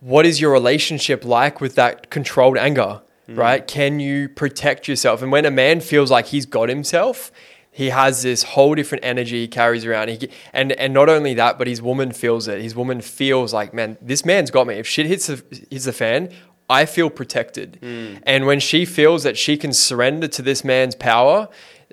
[0.00, 3.00] what is your relationship like with that controlled anger?
[3.28, 3.38] Mm.
[3.38, 3.66] Right?
[3.66, 5.22] Can you protect yourself?
[5.22, 7.32] And when a man feels like he's got himself,
[7.70, 10.08] he has this whole different energy he carries around.
[10.08, 12.60] He, and and not only that, but his woman feels it.
[12.60, 14.74] His woman feels like, man, this man's got me.
[14.74, 16.30] If shit hits the, hits the fan,
[16.68, 17.78] I feel protected.
[18.26, 21.48] And when she feels that she can surrender to this man's power,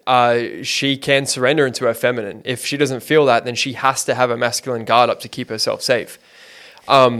[0.07, 2.41] uh, she can surrender into her feminine.
[2.45, 5.27] If she doesn't feel that, then she has to have a masculine guard up to
[5.29, 6.17] keep herself safe.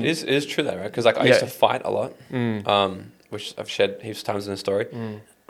[0.02, 0.84] It is, it is true though, right?
[0.86, 2.14] Because like I used to fight a lot,
[2.68, 4.88] um, which I've shared heaps of times in the story.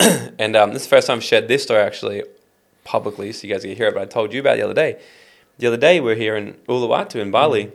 [0.38, 2.22] and um, this is the first time I've shared this story actually
[2.84, 3.94] publicly, so you guys can hear it.
[3.94, 5.00] But I told you about it the other day.
[5.58, 7.70] The other day we are here in Uluwatu in Bali,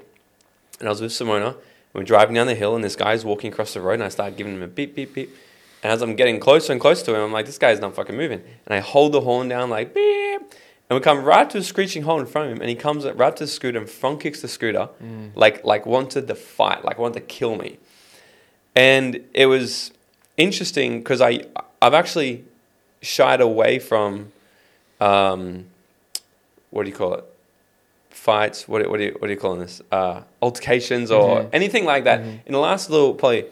[0.79, 1.55] and I was with Simona.
[1.93, 4.09] We were driving down the hill, and this guy's walking across the road, and I
[4.09, 5.35] started giving him a beep, beep, beep.
[5.83, 8.15] And as I'm getting closer and closer to him, I'm like, this guy's not fucking
[8.15, 8.41] moving.
[8.65, 10.41] And I hold the horn down like beep.
[10.89, 13.05] And we come right to a screeching horn in front of him, and he comes
[13.05, 14.89] right to the scooter and front kicks the scooter,
[15.35, 17.77] like like wanted to fight, like wanted to kill me.
[18.75, 19.91] And it was
[20.37, 21.43] interesting because I
[21.81, 22.45] I've actually
[23.01, 24.31] shied away from,
[25.01, 25.65] um,
[26.71, 27.25] what do you call it?
[28.17, 28.67] Fights.
[28.67, 29.81] What what do you what do you call this?
[29.91, 32.19] Uh, altercations or anything like that.
[32.45, 33.45] In the last little probably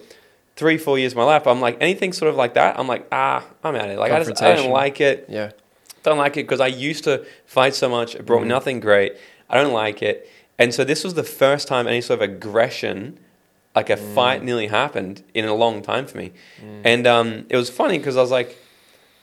[0.55, 2.77] three, four years of my life, I'm like anything sort of like that.
[2.79, 3.99] I'm like, ah, I'm out of it.
[3.99, 5.27] Like I just I don't like it.
[5.29, 5.51] Yeah.
[6.03, 8.15] Don't like it because I used to fight so much.
[8.15, 9.13] It brought me nothing great.
[9.49, 10.29] I don't like it.
[10.57, 13.17] And so this was the first time any sort of aggression,
[13.75, 16.31] like a fight, nearly happened in a long time for me.
[16.83, 18.57] And um, it was funny because I was like,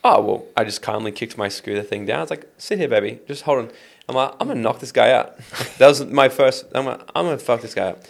[0.05, 2.19] oh well, I just calmly kicked my scooter thing down.
[2.19, 3.71] I was like, sit here, baby, just hold on.
[4.13, 5.39] I'm like, I'm gonna knock this guy out.
[5.79, 6.67] that was my first.
[6.75, 8.05] I'm gonna, I'm gonna fuck this guy up.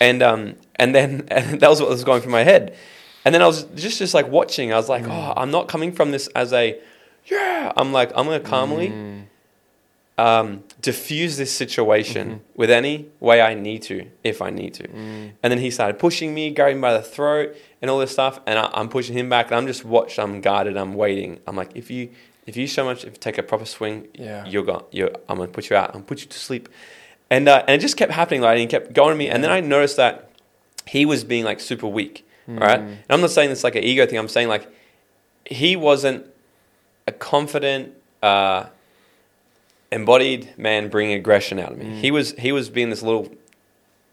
[0.00, 2.76] And um, and then and that was what was going through my head.
[3.24, 4.72] And then I was just just like watching.
[4.72, 6.78] I was like, oh, I'm not coming from this as a
[7.24, 7.72] yeah.
[7.76, 9.26] I'm like, I'm gonna calmly
[10.18, 14.88] um, diffuse this situation with any way I need to, if I need to.
[15.42, 18.40] And then he started pushing me, grabbing by the throat, and all this stuff.
[18.46, 20.18] And I, I'm pushing him back, and I'm just watched.
[20.18, 20.76] I'm guarded.
[20.76, 21.40] I'm waiting.
[21.46, 22.10] I'm like, if you
[22.46, 24.44] if you so much if you take a proper swing, Yeah.
[24.46, 24.84] you're gone.
[24.92, 25.88] You're, I'm gonna put you out.
[25.88, 26.68] I'm gonna put you to sleep.
[27.30, 28.40] And uh, and it just kept happening.
[28.40, 29.28] Like, and he kept going to me.
[29.28, 30.30] And then I noticed that
[30.86, 32.24] he was being like super weak.
[32.46, 32.78] Right.
[32.78, 34.18] And I'm not saying this like an ego thing.
[34.18, 34.68] I'm saying like
[35.44, 36.24] he wasn't
[37.06, 37.92] a confident.
[38.22, 38.66] Uh,
[39.92, 42.00] embodied man bringing aggression out of me.
[42.00, 43.28] He was he was being this little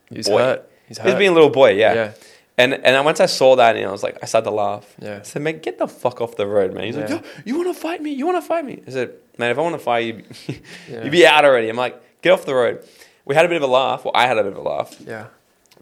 [0.09, 0.37] He's boy.
[0.39, 0.69] hurt.
[0.87, 1.17] He's hurt.
[1.17, 1.93] being a little boy, yeah.
[1.93, 2.11] Yeah.
[2.57, 4.95] And and once I saw that, and I was like, I started to laugh.
[5.01, 5.19] Yeah.
[5.19, 6.83] I said, man, get the fuck off the road, man.
[6.85, 7.01] He's Yeah.
[7.05, 8.11] like, "Yo, you want to fight me?
[8.11, 8.81] You want to fight me?
[8.87, 10.23] I said, man, if I want to fight you,
[10.89, 11.03] Yeah.
[11.03, 11.67] you'd be out already.
[11.69, 12.83] I'm like, get off the road.
[13.25, 14.05] We had a bit of a laugh.
[14.05, 14.95] Well, I had a bit of a laugh.
[15.05, 15.27] yeah.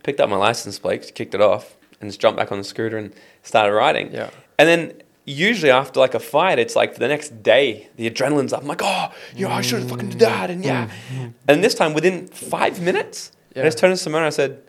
[0.03, 2.97] Picked up my license plate, kicked it off, and just jumped back on the scooter
[2.97, 4.11] and started riding.
[4.13, 4.29] Yeah.
[4.57, 4.93] And then
[5.25, 8.61] usually after like a fight, it's like for the next day, the adrenaline's up.
[8.61, 10.49] I'm like, oh, yeah, I should have fucking did that.
[10.49, 10.89] And yeah.
[11.13, 11.33] Mm.
[11.49, 13.63] And this time, within five minutes, Yeah.
[13.63, 14.63] I just turned to Simone and I said,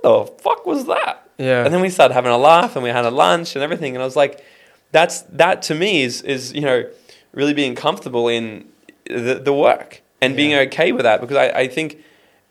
[0.00, 1.28] what the fuck was that?
[1.38, 1.64] Yeah.
[1.64, 3.94] And then we started having a laugh and we had a lunch and everything.
[3.94, 4.44] And I was like,
[4.92, 6.84] that's, that to me is, is, you know,
[7.32, 8.68] really being comfortable in
[9.06, 10.60] the, the work and being Yeah.
[10.60, 11.20] okay with that.
[11.20, 11.98] Because I, I think,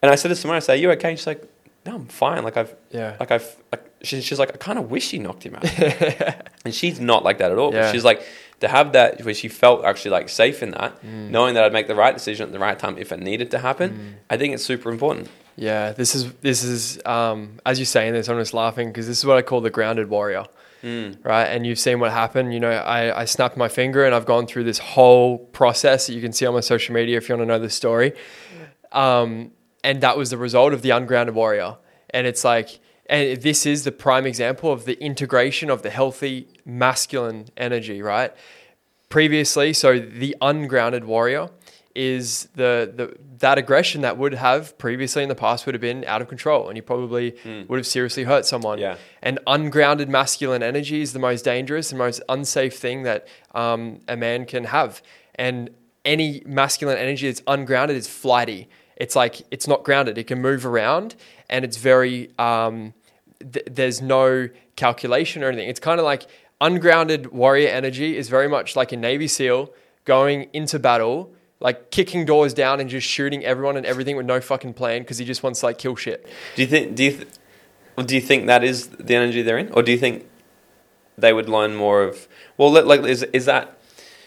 [0.02, 1.10] and I said to Simone, I said, are you okay?
[1.12, 1.44] And she's like,
[1.86, 2.44] no, I'm fine.
[2.44, 3.16] Like I've, Yeah.
[3.20, 5.66] like I've, like, she, she's like, I kind of wish she knocked him out.
[6.66, 7.72] And she's not like that at all.
[7.72, 7.92] But Yeah.
[7.92, 8.22] she's like
[8.60, 11.30] to have that where she felt actually like safe in that, Mm.
[11.32, 13.60] knowing that I'd make the right decision at the right time if it needed to
[13.60, 14.18] happen.
[14.30, 15.28] I think it's super important.
[15.62, 19.20] Yeah, this is this is um, as you're saying this, I'm just laughing because this
[19.20, 20.46] is what I call the grounded warrior,
[21.24, 21.46] right?
[21.46, 22.52] And you've seen what happened.
[22.52, 26.14] You know, I, I snapped my finger, and I've gone through this whole process that
[26.14, 28.14] you can see on my social media if you want to know the story.
[28.92, 29.52] Um,
[29.84, 31.78] and that was the result of the ungrounded warrior.
[32.10, 36.48] And it's like, and this is the prime example of the integration of the healthy
[36.66, 38.34] masculine energy, right?
[39.12, 41.50] previously so the ungrounded warrior
[41.96, 46.06] is the, the that aggression that would have previously in the past would have been
[46.06, 47.36] out of control and you probably
[47.68, 48.78] would have seriously hurt someone.
[48.80, 48.98] Yeah.
[49.22, 54.16] and ungrounded masculine energy is the most dangerous and most unsafe thing that um, a
[54.16, 55.02] man can have.
[55.36, 55.70] And
[56.06, 58.70] any masculine energy that's ungrounded is flighty.
[58.96, 60.18] It's like it's not grounded.
[60.18, 61.16] It can move around
[61.50, 62.94] and it's very um,
[63.40, 65.70] th- there's no calculation or anything.
[65.70, 66.26] It's kind of like
[66.62, 69.72] ungrounded warrior energy is very much like a Navy SEAL
[70.06, 74.42] going into battle, like kicking doors down and just shooting everyone and everything with no
[74.42, 76.28] fucking plan because he just wants to like kill shit.
[76.56, 76.96] Do you think?
[76.96, 77.12] Do you?
[77.12, 77.28] Th-
[77.96, 80.28] well, do you think that is the energy they're in, or do you think
[81.18, 82.28] they would learn more of?
[82.58, 83.78] Well, like is is that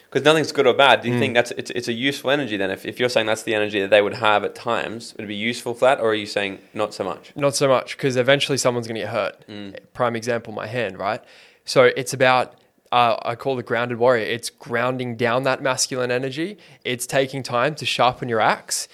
[0.04, 1.02] because nothing's good or bad?
[1.02, 1.20] Do you hmm.
[1.20, 2.70] think that's it's, it's a useful energy then?
[2.70, 5.28] If if you're saying that's the energy that they would have at times, would it
[5.28, 7.32] be useful for that, or are you saying not so much?
[7.34, 9.44] Not so much because eventually someone's going to get hurt.
[9.46, 9.70] Hmm.
[9.92, 11.20] Prime example, my hand, right?
[11.64, 12.54] So it's about,
[12.98, 14.24] uh, I call it grounded warrior.
[14.36, 16.50] It's grounding down that masculine energy.
[16.84, 18.88] It's taking time to sharpen your axe,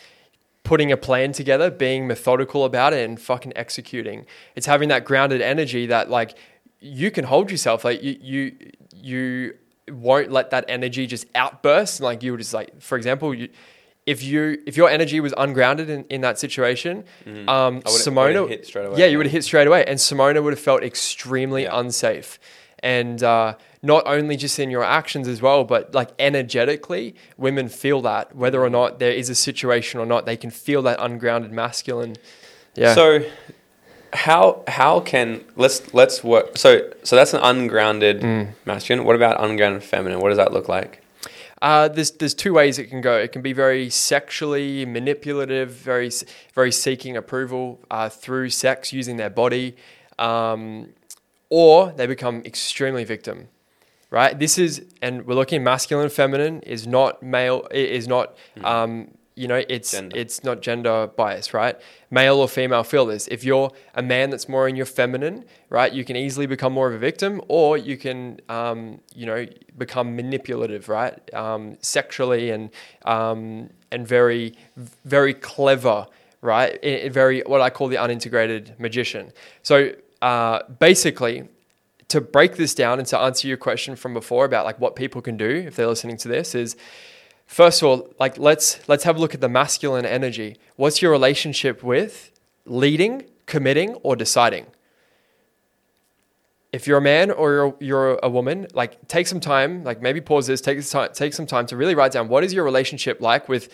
[0.71, 4.19] putting a plan together, being methodical about it, and fucking executing.
[4.57, 6.31] It's having that grounded energy that like
[6.81, 7.85] you can hold yourself.
[7.85, 8.43] Like you, you,
[9.11, 9.55] you
[10.09, 12.01] won't let that energy just outburst.
[12.01, 13.49] Like you would just like, for example, you.
[14.07, 17.87] If you if your energy was ungrounded in, in that situation, um, Mm-hmm.
[17.87, 20.55] I Simona, hit straight away, yeah, you would have hit straight away, and Simona would
[20.57, 21.79] have felt extremely Yeah.
[21.81, 22.41] unsafe.
[22.83, 28.03] And uh, not only just in your actions as well, but like energetically, women feel
[28.03, 31.51] that whether or not there is a situation or not, they can feel that ungrounded
[31.53, 32.17] masculine.
[32.75, 32.95] Yeah.
[32.95, 33.25] So
[34.13, 38.49] how how can let's let's work so so that's an ungrounded Mm.
[38.65, 39.05] masculine.
[39.07, 40.21] What about ungrounded feminine?
[40.21, 41.03] What does that look like?
[41.63, 43.17] Uh, there's there's two ways it can go.
[43.19, 46.11] It can be very sexually manipulative, very
[46.55, 49.77] very seeking approval uh, through sex using their body,
[50.19, 50.89] um,
[51.51, 53.49] or they become extremely victim.
[54.11, 54.37] Right.
[54.37, 59.47] This is and we're looking masculine and feminine is not male is not um, you
[59.47, 60.17] know it's Gender.
[60.19, 61.77] it's not gender bias right?
[62.11, 63.29] Male or female feel this.
[63.29, 66.89] If you're a man that's more in your feminine right you can easily become more
[66.89, 69.47] of a victim or you can um, you know
[69.79, 71.33] become manipulative right?
[71.33, 72.71] Um, sexually and
[73.05, 74.55] um, and very
[75.05, 76.09] very clever
[76.43, 76.83] right?
[77.13, 79.33] Very what i call the unintegrated magician.
[79.63, 79.93] So
[80.23, 81.49] uh, basically,
[82.11, 85.23] to break this down and to answer your question from before about like what people
[85.23, 86.77] can do if they're listening to this is
[87.47, 90.57] first of all like let's let's have a look at the masculine energy.
[90.77, 92.33] What's your relationship with
[92.67, 94.67] leading committing or deciding?
[96.73, 100.21] If you're a man or you're, you're a woman like take some time like maybe
[100.21, 102.65] pause this take, this time, take some time to really write down what is your
[102.65, 103.73] relationship like with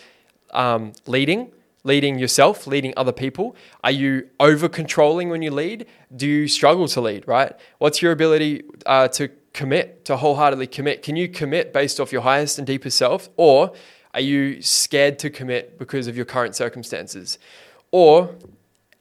[0.51, 1.51] um, leading
[1.87, 3.55] leading yourself, leading other people?
[3.83, 5.87] Are you over controlling when you lead?
[6.15, 7.53] Do you struggle to lead, right?
[7.79, 11.01] What's your ability uh, to commit, to wholeheartedly commit?
[11.01, 13.29] Can you commit based off your highest and deepest self?
[13.37, 13.71] Or
[14.13, 17.39] are you scared to commit because of your current circumstances?
[17.91, 18.35] Or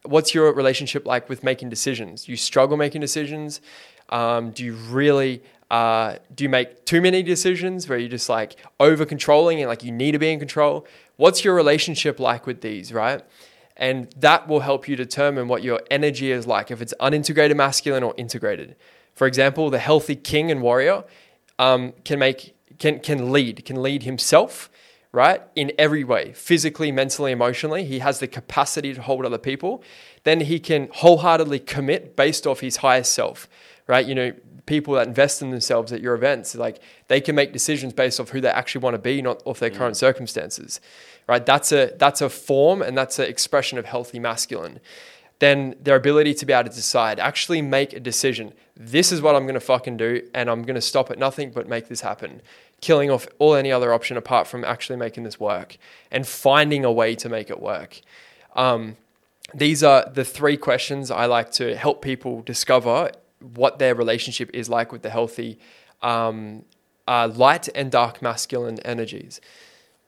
[0.05, 2.29] what's your relationship like with making decisions?
[2.29, 3.61] You struggle making decisions?
[4.11, 8.57] Um, do you really uh, do you make too many decisions where you're just like
[8.79, 10.87] over controlling and like you need to be in control?
[11.17, 13.23] What's your relationship like with these, right?
[13.77, 18.03] And that will help you determine what your energy is like, if it's unintegrated masculine
[18.03, 18.77] or integrated.
[19.15, 21.05] For example, the healthy king and warrior
[21.59, 24.71] um, can make can can lead, can lead himself,
[25.13, 25.43] right?
[25.55, 27.85] In every way, physically, mentally, emotionally.
[27.85, 29.83] He has the capacity to hold other people.
[30.25, 33.49] Then he can wholeheartedly commit based off his highest self,
[33.87, 34.07] right?
[34.07, 34.33] You know,
[34.67, 38.31] people that invest in themselves at your events, like they can make decisions based off
[38.31, 39.77] who they actually want to be, not off their mm.
[39.77, 40.81] current circumstances.
[41.29, 41.45] Right?
[41.45, 44.81] That's a that's a form and that's an expression of healthy masculine.
[45.39, 48.53] Then their ability to be able to decide, actually make a decision.
[48.75, 51.51] This is what I'm going to fucking do, and I'm going to stop at nothing
[51.51, 52.41] but make this happen.
[52.81, 55.77] Killing off all any other option apart from actually making this work
[56.11, 58.01] and finding a way to make it work.
[58.55, 58.97] Um,
[59.55, 63.11] these are the three questions I like to help people discover
[63.41, 65.59] what their relationship is like with the healthy
[66.03, 66.65] um,
[67.07, 69.41] uh, light and dark masculine energies.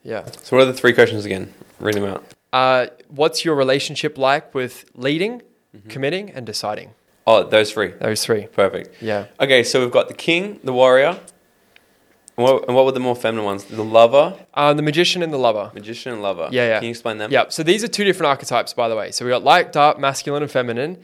[0.03, 0.25] Yeah.
[0.43, 1.53] So, what are the three questions again?
[1.81, 2.25] Read them out.
[2.53, 5.43] Uh, what's your relationship like with leading,
[5.77, 5.89] mm-hmm.
[5.89, 6.95] committing, and deciding?
[7.27, 7.89] Oh, those three.
[7.89, 8.47] Those three.
[8.47, 9.03] Perfect.
[9.03, 9.27] Yeah.
[9.39, 11.21] Okay, so we've got the king, the warrior.
[12.39, 13.65] And what, and what were the more feminine ones?
[13.65, 14.39] The lover?
[14.55, 15.71] Uh, the magician and the lover.
[15.75, 16.49] Magician and lover.
[16.51, 16.79] Yeah, yeah.
[16.79, 17.31] Can you explain them?
[17.31, 17.47] Yeah.
[17.49, 19.11] So these are two different archetypes, by the way.
[19.11, 20.99] So we got light, dark, masculine, and feminine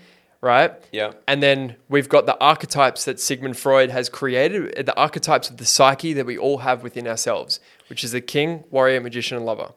[0.44, 0.72] right?
[0.92, 1.12] Yeah.
[1.26, 5.64] And then we've got the archetypes that Sigmund Freud has created, the archetypes of the
[5.64, 9.72] psyche that we all have within ourselves, which is the king, warrior, magician, and lover.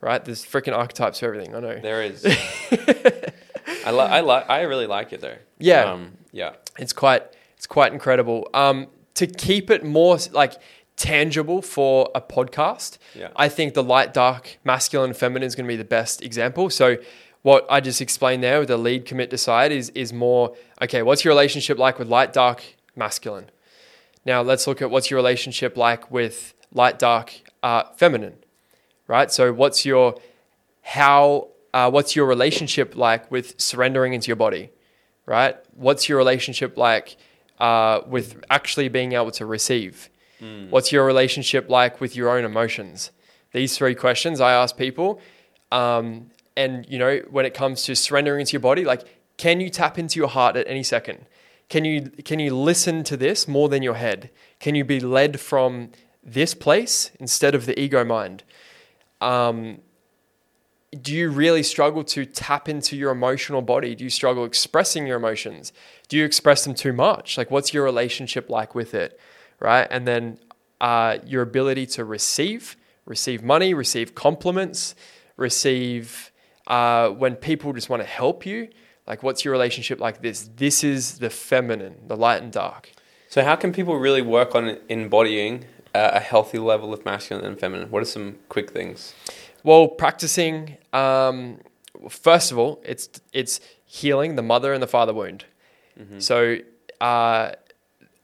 [0.00, 0.24] Right?
[0.24, 1.54] There's freaking archetypes for everything.
[1.54, 1.78] I know.
[1.80, 2.24] There is.
[3.84, 4.10] I like.
[4.10, 4.48] I like.
[4.48, 5.36] I really like it though.
[5.58, 5.92] Yeah.
[5.92, 6.54] Um, yeah.
[6.78, 7.24] It's quite.
[7.56, 8.48] It's quite incredible.
[8.54, 10.54] Um, to keep it more like
[10.94, 13.28] tangible for a podcast, yeah.
[13.34, 16.70] I think the light, dark, masculine, feminine is going to be the best example.
[16.70, 16.98] So
[17.42, 21.24] what I just explained there with the lead commit decide is is more okay, what's
[21.24, 22.62] your relationship like with light, dark,
[22.96, 23.50] masculine?
[24.24, 27.32] Now let's look at what's your relationship like with light, dark,
[27.62, 28.36] uh, feminine,
[29.06, 29.30] right?
[29.30, 30.16] So what's your
[30.82, 34.70] how uh, what's your relationship like with surrendering into your body,
[35.26, 35.56] right?
[35.74, 37.16] What's your relationship like
[37.58, 40.08] uh, with actually being able to receive?
[40.40, 40.70] Mm.
[40.70, 43.10] What's your relationship like with your own emotions?
[43.52, 45.20] These three questions I ask people,
[45.72, 49.02] um, and you know when it comes to surrendering into your body like
[49.38, 51.24] can you tap into your heart at any second?
[51.68, 54.30] Can you can you listen to this more than your head?
[54.58, 55.90] Can you be led from
[56.22, 58.42] this place instead of the ego mind?
[59.20, 59.78] Um,
[61.00, 63.94] do you really struggle to tap into your emotional body?
[63.94, 65.72] Do you struggle expressing your emotions?
[66.08, 67.38] Do you express them too much?
[67.38, 69.18] Like what's your relationship like with it
[69.60, 69.86] right?
[69.90, 70.38] And then
[70.80, 74.94] uh, your ability to receive receive money receive compliments
[75.36, 76.27] receive
[76.68, 78.68] uh, when people just want to help you,
[79.06, 80.50] like what's your relationship like this?
[80.54, 82.92] This is the feminine, the light and dark.
[83.28, 85.64] So, how can people really work on embodying
[85.94, 87.90] a healthy level of masculine and feminine?
[87.90, 89.14] What are some quick things?
[89.64, 90.76] Well, practicing.
[90.92, 91.58] Um,
[92.08, 95.46] first of all, it's it's healing the mother and the father wound.
[95.98, 96.20] Mm-hmm.
[96.20, 96.58] So,
[97.00, 97.52] uh,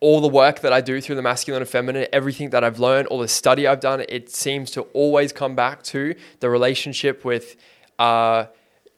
[0.01, 3.09] all the work that I do through the masculine and feminine, everything that I've learned,
[3.09, 7.57] all the study I've done, it seems to always come back to the relationship with
[7.99, 8.47] uh,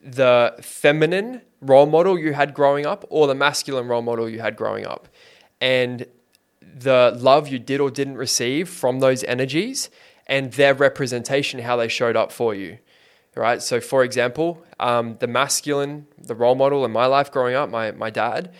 [0.00, 4.56] the feminine role model you had growing up or the masculine role model you had
[4.56, 5.08] growing up.
[5.60, 6.06] And
[6.60, 9.90] the love you did or didn't receive from those energies
[10.26, 12.78] and their representation, how they showed up for you.
[13.34, 13.60] Right.
[13.60, 17.90] So, for example, um, the masculine, the role model in my life growing up, my,
[17.90, 18.54] my dad,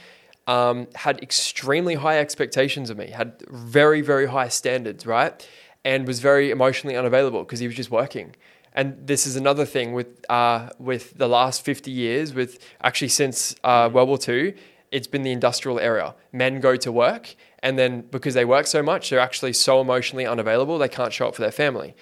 [0.47, 5.49] um, had extremely high expectations of me, had very, very high standards, right?
[5.83, 8.37] And was very emotionally unavailable because he was just working.
[8.77, 13.57] And this is another thing with uh, with the last 50 years, with actually since
[13.65, 14.55] uh, World War II,
[14.93, 16.15] it's been the industrial era.
[16.31, 20.27] Men go to work, and then because they work so much, they're actually so emotionally
[20.27, 21.97] unavailable, they can't show up for their family.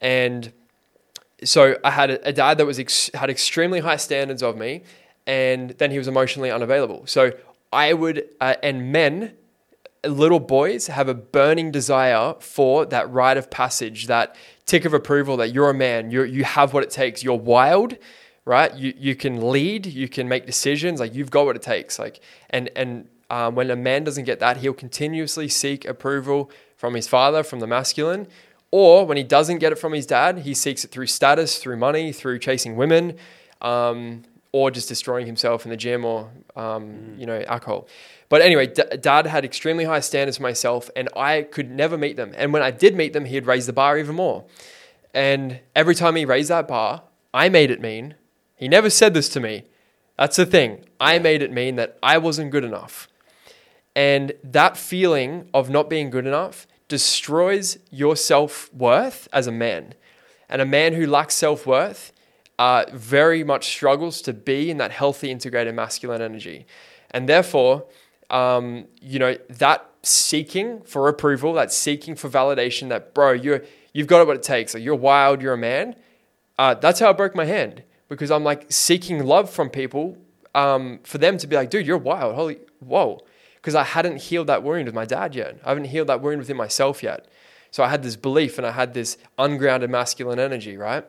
[0.00, 0.52] And
[1.44, 4.82] so I had a, a dad that was ex- had extremely high standards of me,
[5.26, 7.06] and then he was emotionally unavailable.
[7.06, 7.32] So
[7.70, 9.34] I would, uh, and men,
[10.08, 14.34] little boys have a burning desire for that rite of passage, that
[14.66, 17.96] tick of approval that you're a man, you you have what it takes, you're wild,
[18.44, 18.74] right?
[18.74, 22.20] You you can lead, you can make decisions, like you've got what it takes, like
[22.50, 27.06] and and um, when a man doesn't get that, he'll continuously seek approval from his
[27.06, 28.26] father, from the masculine,
[28.70, 31.76] or when he doesn't get it from his dad, he seeks it through status, through
[31.76, 33.16] money, through chasing women,
[33.60, 37.86] um, or just destroying himself in the gym or um, you know alcohol.
[38.28, 42.16] But anyway, d- dad had extremely high standards for myself, and I could never meet
[42.16, 42.32] them.
[42.36, 44.44] And when I did meet them, he'd raise the bar even more.
[45.14, 47.02] And every time he raised that bar,
[47.32, 48.14] I made it mean.
[48.56, 49.64] He never said this to me.
[50.18, 50.84] That's the thing.
[51.00, 53.08] I made it mean that I wasn't good enough.
[53.94, 59.94] And that feeling of not being good enough destroys your self worth as a man.
[60.48, 62.12] And a man who lacks self worth
[62.58, 66.66] uh, very much struggles to be in that healthy, integrated masculine energy.
[67.10, 67.86] And therefore,
[68.30, 73.62] um, you know, that seeking for approval, that seeking for validation, that bro, you're
[73.92, 74.74] you've got what it takes.
[74.74, 75.96] Like you're wild, you're a man.
[76.58, 80.16] Uh, that's how I broke my hand because I'm like seeking love from people
[80.54, 82.34] um, for them to be like, dude, you're wild.
[82.34, 83.20] Holy, whoa.
[83.56, 85.58] Because I hadn't healed that wound with my dad yet.
[85.64, 87.28] I haven't healed that wound within myself yet.
[87.70, 91.04] So I had this belief and I had this ungrounded masculine energy, right?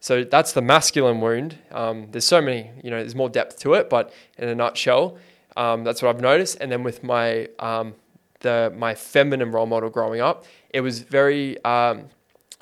[0.00, 1.58] So that's the masculine wound.
[1.70, 5.18] Um, there's so many, you know, there's more depth to it, but in a nutshell,
[5.60, 6.56] um, that's what I've noticed.
[6.60, 7.94] And then with my um,
[8.40, 12.06] the my feminine role model growing up, it was very um,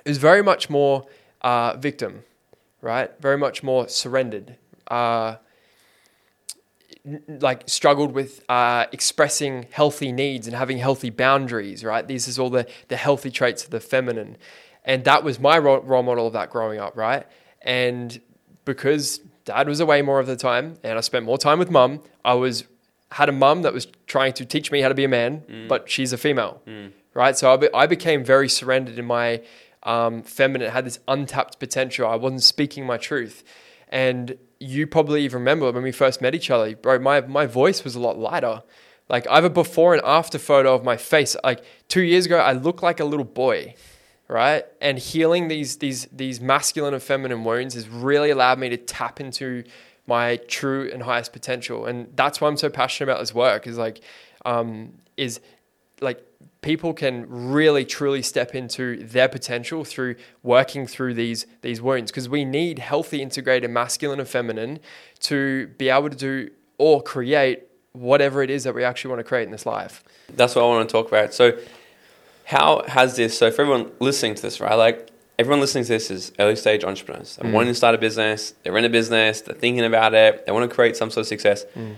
[0.04, 1.06] it was very much more
[1.42, 2.24] uh, victim,
[2.80, 3.10] right?
[3.20, 4.56] Very much more surrendered.
[4.88, 5.36] Uh,
[7.28, 12.06] like struggled with uh, expressing healthy needs and having healthy boundaries, right?
[12.06, 14.36] These is all the the healthy traits of the feminine,
[14.84, 17.24] and that was my role, role model of that growing up, right?
[17.62, 18.20] And
[18.64, 22.02] because dad was away more of the time, and I spent more time with mum,
[22.24, 22.64] I was
[23.12, 25.68] had a mum that was trying to teach me how to be a man, mm.
[25.68, 26.92] but she's a female, mm.
[27.14, 27.36] right?
[27.36, 29.42] So I, be, I became very surrendered in my
[29.82, 32.08] um, feminine, had this untapped potential.
[32.08, 33.44] I wasn't speaking my truth,
[33.88, 36.98] and you probably even remember when we first met each other, bro.
[36.98, 38.62] My my voice was a lot lighter.
[39.08, 41.36] Like I have a before and after photo of my face.
[41.42, 43.74] Like two years ago, I looked like a little boy,
[44.28, 44.64] right?
[44.80, 49.20] And healing these these these masculine and feminine wounds has really allowed me to tap
[49.20, 49.64] into
[50.08, 51.86] my true and highest potential.
[51.86, 53.66] And that's why I'm so passionate about this work.
[53.66, 54.00] Is like,
[54.44, 55.40] um, is
[56.00, 56.24] like
[56.62, 62.28] people can really truly step into their potential through working through these these wounds because
[62.28, 64.80] we need healthy integrated masculine and feminine
[65.20, 69.24] to be able to do or create whatever it is that we actually want to
[69.24, 70.02] create in this life.
[70.34, 71.34] That's what I want to talk about.
[71.34, 71.58] So
[72.44, 74.74] how has this so for everyone listening to this, right?
[74.74, 77.36] Like everyone listening to this is early stage entrepreneurs.
[77.36, 77.54] They're mm.
[77.54, 80.68] wanting to start a business, they're in a business, they're thinking about it, they want
[80.68, 81.64] to create some sort of success.
[81.76, 81.96] Mm.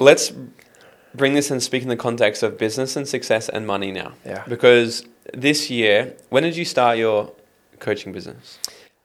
[0.00, 0.32] Let's
[1.14, 4.12] bring this and speak in the context of business and success and money now.
[4.24, 4.44] Yeah.
[4.48, 7.32] Because this year, when did you start your
[7.78, 8.58] coaching business?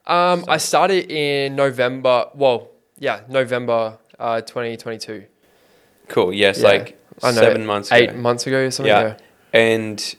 [0.08, 2.30] Um, I started in November.
[2.34, 5.26] Well, yeah, November uh, 2022.
[6.08, 6.34] Cool.
[6.34, 6.68] Yes, yeah.
[6.68, 8.18] like seven months, eight ago.
[8.18, 8.92] months ago or something.
[8.92, 9.16] Yeah,
[9.54, 9.60] yeah.
[9.60, 10.16] and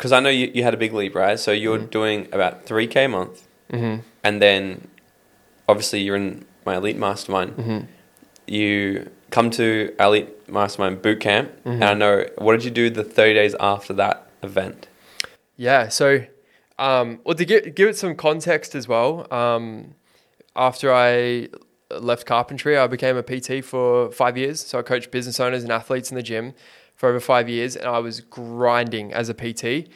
[0.00, 1.38] because I know you, you had a big leap, right?
[1.38, 1.90] So you're mm-hmm.
[1.90, 4.00] doing about three k a month, mm-hmm.
[4.24, 4.88] and then
[5.68, 7.54] obviously you're in my elite mastermind.
[7.58, 7.80] Mm-hmm.
[8.46, 11.82] You come to Elite Mastermind Boot Camp, mm-hmm.
[11.82, 14.88] and I know what did you do the 30 days after that event?
[15.58, 16.24] Yeah, so
[16.78, 19.94] um, well to give, give it some context as well, um,
[20.56, 21.48] after I
[21.90, 24.60] left carpentry, I became a PT for five years.
[24.64, 26.54] So I coached business owners and athletes in the gym
[27.00, 29.88] for over five years, and I was grinding as a PT.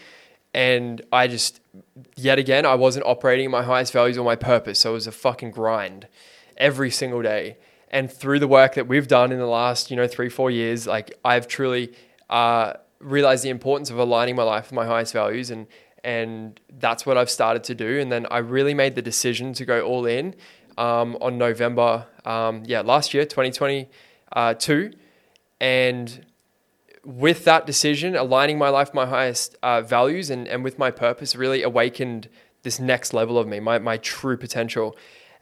[0.54, 1.60] And I just,
[2.16, 4.80] yet again, I wasn't operating my highest values or my purpose.
[4.80, 6.08] So it was a fucking grind
[6.56, 7.58] every single day
[7.90, 10.86] and through the work that we've done in the last you know three four years
[10.86, 11.92] like i've truly
[12.30, 15.66] uh, realized the importance of aligning my life with my highest values and
[16.04, 19.64] and that's what i've started to do and then i really made the decision to
[19.64, 20.32] go all in
[20.78, 23.88] um, on november um, yeah last year 2022
[24.32, 24.54] uh,
[25.60, 26.24] and
[27.04, 31.36] with that decision aligning my life my highest uh, values and, and with my purpose
[31.36, 32.28] really awakened
[32.62, 34.96] this next level of me my, my true potential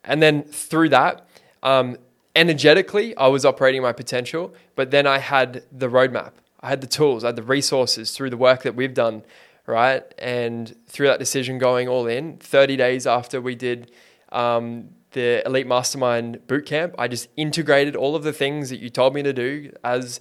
[0.05, 1.27] and then through that
[1.63, 1.97] um,
[2.35, 6.33] energetically, I was operating my potential, but then I had the roadmap.
[6.61, 9.25] I had the tools, I had the resources through the work that we've done,
[9.67, 10.03] right?
[10.19, 13.91] And through that decision going all in, 30 days after we did
[14.31, 19.15] um, the Elite Mastermind Bootcamp, I just integrated all of the things that you told
[19.15, 20.21] me to do as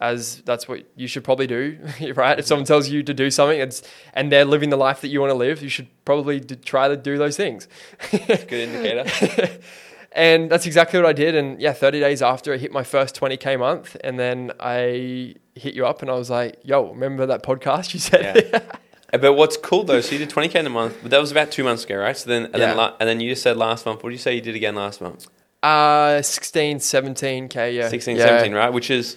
[0.00, 1.78] as that's what you should probably do,
[2.14, 2.38] right?
[2.38, 3.80] If someone tells you to do something and,
[4.14, 6.96] and they're living the life that you want to live, you should probably try to
[6.96, 7.66] do those things.
[8.12, 9.58] Good indicator.
[10.12, 11.34] and that's exactly what I did.
[11.34, 15.74] And yeah, 30 days after I hit my first 20k month, and then I hit
[15.74, 18.60] you up, and I was like, "Yo, remember that podcast you said?" Yeah.
[19.10, 21.50] But what's cool though, so you did 20k in a month, but that was about
[21.50, 22.14] two months ago, right?
[22.14, 22.66] So then, and, Yeah.
[22.66, 24.02] then, la- and then you just said last month.
[24.02, 25.26] What did you say you did again last month?
[25.62, 27.74] uh, 16, 17k.
[27.74, 28.26] Yeah, 16, yeah.
[28.26, 28.70] 17, right?
[28.70, 29.16] Which is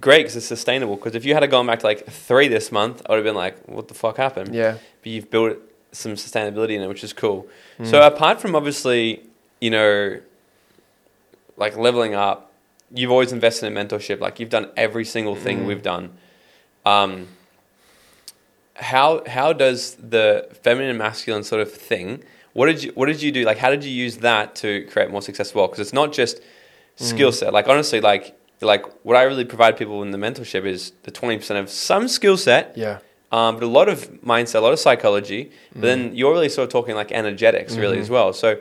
[0.00, 0.96] great because it's sustainable.
[0.96, 3.34] Because if you had gone back to like three this month, I would have been
[3.34, 4.54] like, what the fuck happened?
[4.54, 5.58] Yeah, But you've built
[5.92, 7.48] some sustainability in it, which is cool.
[7.78, 7.86] Mm.
[7.86, 9.22] So apart from obviously,
[9.60, 10.20] you know,
[11.56, 12.52] like leveling up,
[12.94, 14.20] you've always invested in mentorship.
[14.20, 15.66] Like you've done every single thing Mm.
[15.66, 16.12] we've done.
[16.84, 17.28] Um,
[18.74, 22.22] how how does the feminine and masculine sort of thing?
[22.52, 23.44] What did you what did you do?
[23.44, 25.66] Like how did you use that to create more success as well?
[25.66, 26.40] Because it's not just
[26.96, 27.52] skill set.
[27.52, 31.36] Like honestly, like like what I really provide people in the mentorship is the twenty
[31.36, 32.98] percent of some skill set yeah,
[33.32, 35.50] um, but a lot of mindset, a lot of psychology.
[35.72, 38.32] But then you're really sort of talking like energetics, really as well.
[38.32, 38.58] So,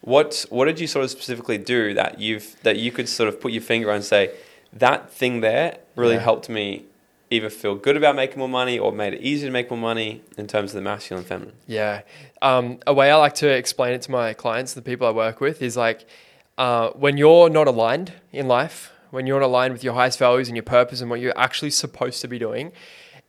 [0.00, 3.40] what what did you sort of specifically do that you've that you could sort of
[3.40, 4.30] put your finger on and say
[4.72, 6.20] that thing there really Yeah.
[6.20, 6.84] helped me
[7.30, 10.22] either feel good about making more money or made it easier to make more money
[10.38, 11.54] in terms of the masculine and feminine.
[11.66, 12.02] yeah.
[12.42, 15.40] Um, a way I like to explain it to my clients, the people I work
[15.40, 16.04] with, is like
[16.56, 20.48] uh, when you're not aligned in life, when you're not aligned with your highest values
[20.48, 22.70] and your purpose and what you're actually supposed to be doing,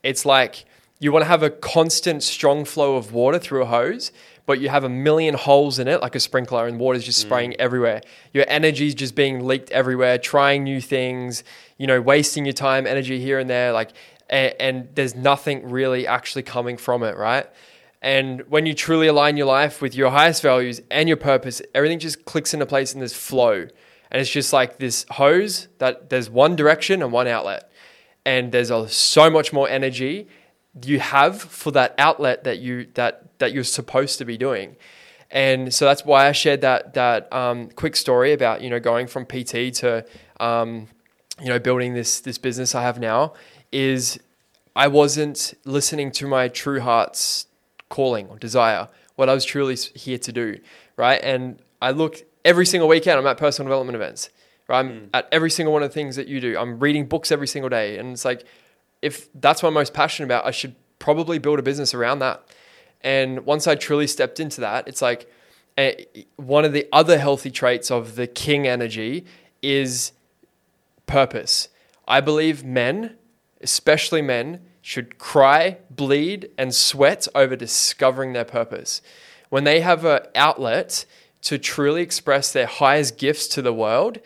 [0.04, 0.66] it's like
[1.00, 4.12] you want to have a constant, strong flow of water through a hose,
[4.46, 7.28] but you have a million holes in it, like a sprinkler, and water's just mm.
[7.28, 8.02] spraying everywhere.
[8.34, 11.46] Your energy's just being leaked everywhere, trying new things,
[11.78, 13.92] you know, wasting your time, energy here and there, like,
[14.30, 17.48] and, and there's nothing really actually coming from it, right?
[18.02, 22.00] And when you truly align your life with your highest values and your purpose, everything
[22.00, 23.68] just clicks into place and there's flow.
[24.12, 27.70] And it's just like this hose that there's one direction and one outlet.
[28.26, 30.28] And there's a, so much more energy
[30.86, 34.76] you have for that outlet that you that that you're supposed to be doing.
[35.30, 39.08] And so that's why I shared that that um, quick story about you know going
[39.08, 40.06] from PT to
[40.40, 40.88] um,
[41.42, 43.34] you know building this this business I have now
[43.72, 44.20] is
[44.76, 47.48] I wasn't listening to my true heart's
[47.90, 50.60] calling or desire, what I was truly here to do,
[50.96, 51.20] right?
[51.24, 53.20] And I look every single weekend.
[53.20, 54.30] I'm at personal development events,
[54.68, 54.80] right?
[54.80, 56.58] I'm at every single one of the things that you do.
[56.58, 58.46] I'm reading books every single day, and it's like
[59.02, 62.44] if that's what I'm most passionate about, I should probably build a business around that.
[63.02, 65.30] And once I truly stepped into that, it's like
[65.78, 66.06] eh,
[66.38, 69.26] one of the other healthy traits of the king energy
[69.62, 70.14] is
[71.06, 71.68] purpose.
[72.08, 73.18] I believe men,
[73.62, 79.02] especially men, should cry, bleed, and sweat over discovering their purpose.
[79.50, 81.06] When they have an outlet
[81.48, 84.20] to truly express their highest gifts to the world,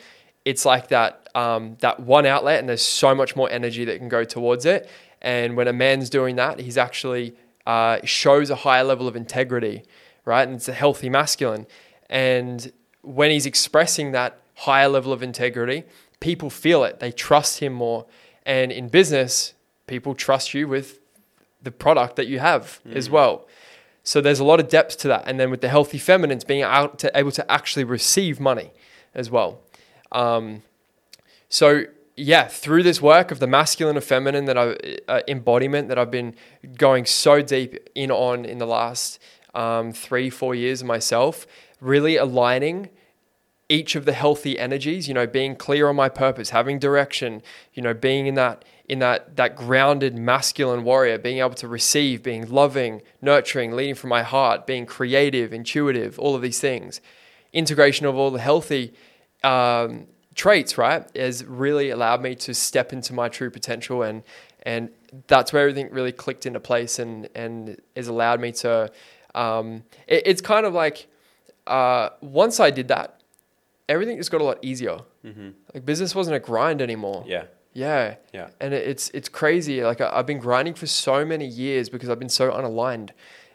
[0.43, 4.09] it's like that um, that one outlet, and there's so much more energy that can
[4.09, 4.89] go towards it.
[5.21, 7.35] And when a man's doing that, he's actually
[7.67, 9.83] uh, shows a higher level of integrity,
[10.25, 10.47] right?
[10.47, 11.67] And it's a healthy masculine.
[12.09, 12.71] And
[13.03, 15.83] when he's expressing that higher level of integrity,
[16.19, 16.99] people feel it.
[16.99, 18.07] They trust him more.
[18.45, 19.53] And in business,
[19.85, 20.99] people trust you with
[21.61, 23.47] the product that you have as well.
[24.03, 25.23] So there's a lot of depth to that.
[25.27, 28.71] And then with the healthy feminines being out to, able to actually receive money
[29.13, 29.61] as well.
[30.11, 30.63] Um,
[31.49, 31.83] so
[32.15, 34.75] yeah, through this work of the masculine and feminine that I
[35.07, 36.35] uh, embodiment that I've been
[36.77, 39.19] going so deep in on in the last
[39.55, 41.47] um, three four years myself,
[41.79, 42.89] really aligning
[43.69, 45.07] each of the healthy energies.
[45.07, 47.41] You know, being clear on my purpose, having direction.
[47.73, 52.21] You know, being in that in that that grounded masculine warrior, being able to receive,
[52.21, 56.99] being loving, nurturing, leading from my heart, being creative, intuitive, all of these things.
[57.53, 58.93] Integration of all the healthy
[59.43, 64.23] um, traits, right, has really allowed me to step into my true potential, and
[64.63, 64.89] and
[65.27, 68.91] that's where everything really clicked into place, and and has allowed me to.
[69.33, 71.07] Um, it, it's kind of like
[71.65, 73.21] uh, once I did that,
[73.87, 74.99] everything just got a lot easier.
[75.73, 77.23] Like business wasn't a grind anymore.
[77.25, 77.45] Yeah.
[77.73, 78.15] Yeah.
[78.33, 78.49] Yeah.
[78.59, 79.83] And it's it's crazy.
[79.83, 83.11] Like I, I've been grinding for so many years because I've been so unaligned.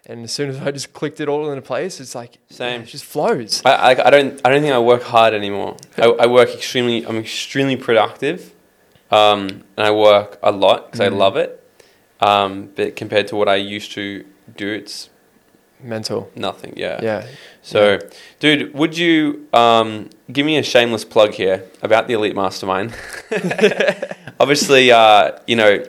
[0.09, 2.81] And as soon as I just clicked it all into place, it's like Same.
[2.81, 3.61] yeah, it just flows.
[3.65, 5.77] I, I, I don't I don't think I work hard anymore.
[5.99, 7.05] I, I work extremely.
[7.05, 8.55] I'm extremely productive,
[9.11, 11.63] um, and I work a lot because I love it.
[12.21, 14.25] Um, but compared to what I used to
[14.57, 15.11] do, it's
[15.81, 16.31] Mental.
[16.37, 16.75] nothing.
[16.77, 17.01] Yeah.
[17.03, 17.27] Yeah.
[17.67, 17.99] So,
[18.39, 22.95] dude, would you um, give me a shameless plug here about the Elite Mastermind?
[24.39, 25.85] Obviously, uh, you know,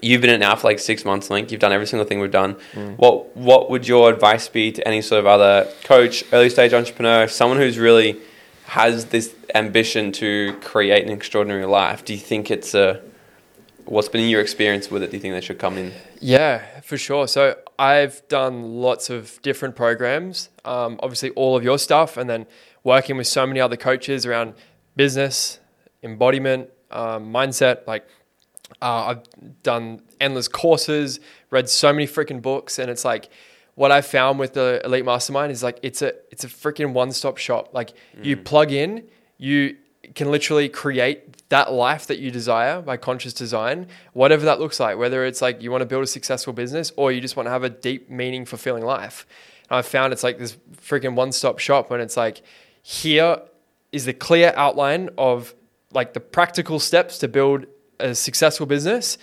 [0.00, 1.52] you've been in now for like six months, Link.
[1.52, 2.56] You've done every single thing we've done.
[2.96, 7.28] What What would your advice be to any sort of other coach, early stage entrepreneur,
[7.28, 8.16] someone who's really
[8.68, 12.02] has this ambition to create an extraordinary life?
[12.06, 13.02] Do you think it's a
[13.86, 15.10] What's been your experience with it?
[15.10, 15.92] Do you think they should come in?
[16.20, 17.28] Yeah, for sure.
[17.28, 20.48] So I've done lots of different programs.
[20.64, 22.46] Um, obviously, all of your stuff, and then
[22.82, 24.54] working with so many other coaches around
[24.96, 25.60] business,
[26.02, 27.86] embodiment, um, mindset.
[27.86, 28.06] Like
[28.80, 31.20] uh, I've done endless courses,
[31.50, 33.28] read so many freaking books, and it's like
[33.74, 37.12] what I found with the Elite Mastermind is like it's a it's a freaking one
[37.12, 37.70] stop shop.
[37.72, 39.04] Like you plug in,
[39.36, 39.76] you
[40.14, 44.98] can literally create that life that you desire by conscious design, whatever that looks like.
[44.98, 47.50] Whether it's like you want to build a successful business or you just want to
[47.50, 49.26] have a deep, meaning, fulfilling life.
[49.70, 52.42] And I found it's like this freaking one stop shop when it's like
[52.82, 53.40] here
[53.92, 55.54] is the clear outline of
[55.92, 57.66] like the practical steps to build
[58.00, 59.16] a successful business.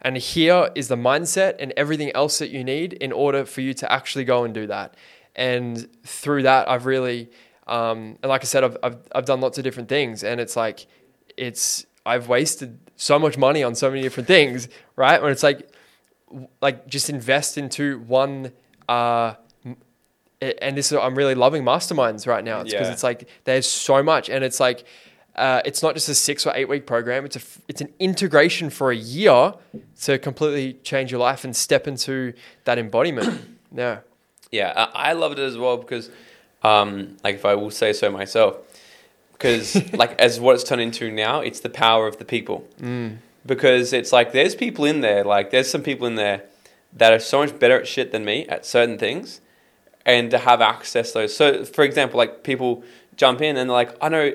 [0.00, 3.74] And here is the mindset and everything else that you need in order for you
[3.74, 4.96] to actually go and do that.
[5.36, 7.30] And through that, I've really,
[7.66, 10.22] um, and like I said, I've, I've, I've done lots of different things.
[10.24, 10.86] And it's like,
[11.36, 15.20] it's, I've wasted so much money on so many different things, right?
[15.22, 15.68] When it's like,
[16.60, 18.52] like just invest into one,
[18.88, 19.34] uh,
[20.40, 22.60] and this is, I'm really loving masterminds right now.
[22.60, 22.92] It's because Yeah.
[22.92, 24.84] it's like there's so much, and it's like
[25.36, 27.24] uh, it's not just a six or eight week program.
[27.24, 29.54] It's a it's an integration for a year
[30.02, 32.34] to completely change your life and step into
[32.64, 33.40] that embodiment.
[33.74, 34.00] yeah,
[34.50, 36.10] Yeah, I, I loved it as well because,
[36.64, 38.56] um, like, if I will say so myself,
[39.32, 42.66] because like as what it's turned into now, it's the power of the people.
[42.80, 43.18] Mm.
[43.46, 46.44] Because it's like there's people in there, like there's some people in there
[46.94, 49.42] that are so much better at shit than me at certain things,
[50.06, 51.36] and to have access to those.
[51.36, 52.82] So, for example, like people
[53.16, 54.32] jump in and they're like, I know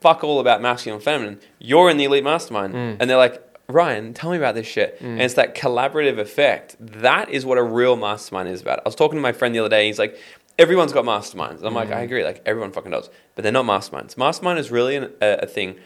[0.00, 1.40] fuck all about masculine and feminine.
[1.58, 3.42] You're in the elite mastermind, and they're like.
[3.68, 4.98] Ryan, tell me about this shit.
[5.00, 6.76] And it's that collaborative effect.
[6.78, 8.80] That is what a real mastermind is about.
[8.80, 9.86] I was talking to my friend the other day.
[9.86, 10.18] He's like,
[10.58, 11.58] everyone's got masterminds.
[11.58, 12.04] And I'm like, I mm-hmm.
[12.04, 12.24] agree.
[12.24, 14.16] Like everyone fucking does, but they're not masterminds.
[14.16, 15.76] Mastermind is really an, a, a thing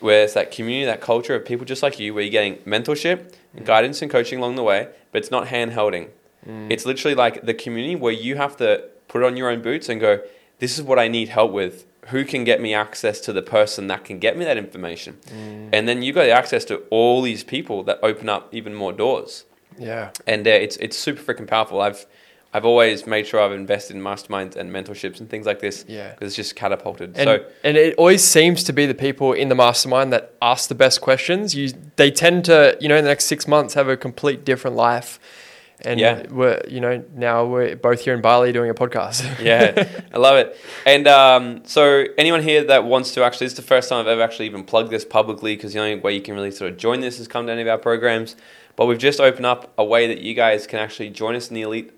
[0.00, 3.18] where it's that community, that culture of people just like you, where you're getting mentorship,
[3.18, 3.64] mm-hmm.
[3.64, 4.88] guidance, and coaching along the way.
[5.12, 6.08] But it's not hand holding.
[6.46, 6.70] Mm.
[6.70, 10.00] It's literally like the community where you have to put on your own boots and
[10.00, 10.22] go,
[10.58, 11.86] this is what I need help with.
[12.08, 15.18] Who can get me access to the person that can get me that information?
[15.26, 15.68] Mm.
[15.72, 18.92] And then you got the access to all these people that open up even more
[18.92, 19.44] doors
[19.80, 21.80] yeah, and uh, it's it's super freaking powerful.
[21.80, 22.06] I've
[22.52, 25.84] I've always made sure I've invested in masterminds and mentorships and things like this.
[25.86, 26.10] Yeah.
[26.10, 27.16] because it's just catapulted.
[27.16, 30.68] and so and it always seems to be the people in the mastermind that ask
[30.68, 31.54] the best questions.
[31.54, 34.76] You they tend to you know in the next six months have a complete different
[34.76, 35.20] life.
[35.82, 36.26] And Yeah.
[36.28, 39.22] we're you know now we're both here in Bali doing a podcast.
[39.42, 40.58] yeah, I love it.
[40.84, 44.08] And um, so anyone here that wants to actually, this is the first time I've
[44.08, 46.76] ever actually even plugged this publicly because the only way you can really sort of
[46.78, 48.36] join this is come to any of our programs.
[48.76, 51.54] But we've just opened up a way that you guys can actually join us in
[51.54, 51.92] the Elite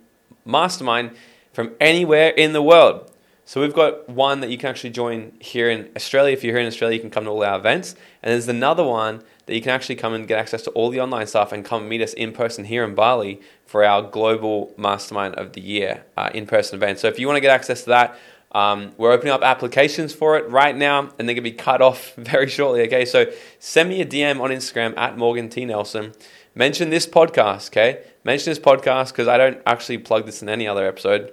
[0.44, 1.12] Mastermind
[1.52, 3.10] from anywhere in the world.
[3.44, 6.32] So we've got one that you can actually join here in Australia.
[6.32, 7.94] If you're here in Australia, you can come to all our events.
[8.22, 11.00] And there's another one that you can actually come and get access to all the
[11.00, 15.34] online stuff and come meet us in person here in Bali for our global mastermind
[15.34, 17.00] of the year uh, in person event.
[17.00, 18.18] So if you want to get access to that,
[18.52, 21.82] um, we're opening up applications for it right now and they're going to be cut
[21.82, 22.82] off very shortly.
[22.82, 23.26] Okay, so
[23.58, 25.64] send me a DM on Instagram at Morgan T.
[25.64, 26.12] Nelson.
[26.54, 28.04] Mention this podcast, okay?
[28.24, 31.32] Mention this podcast because I don't actually plug this in any other episode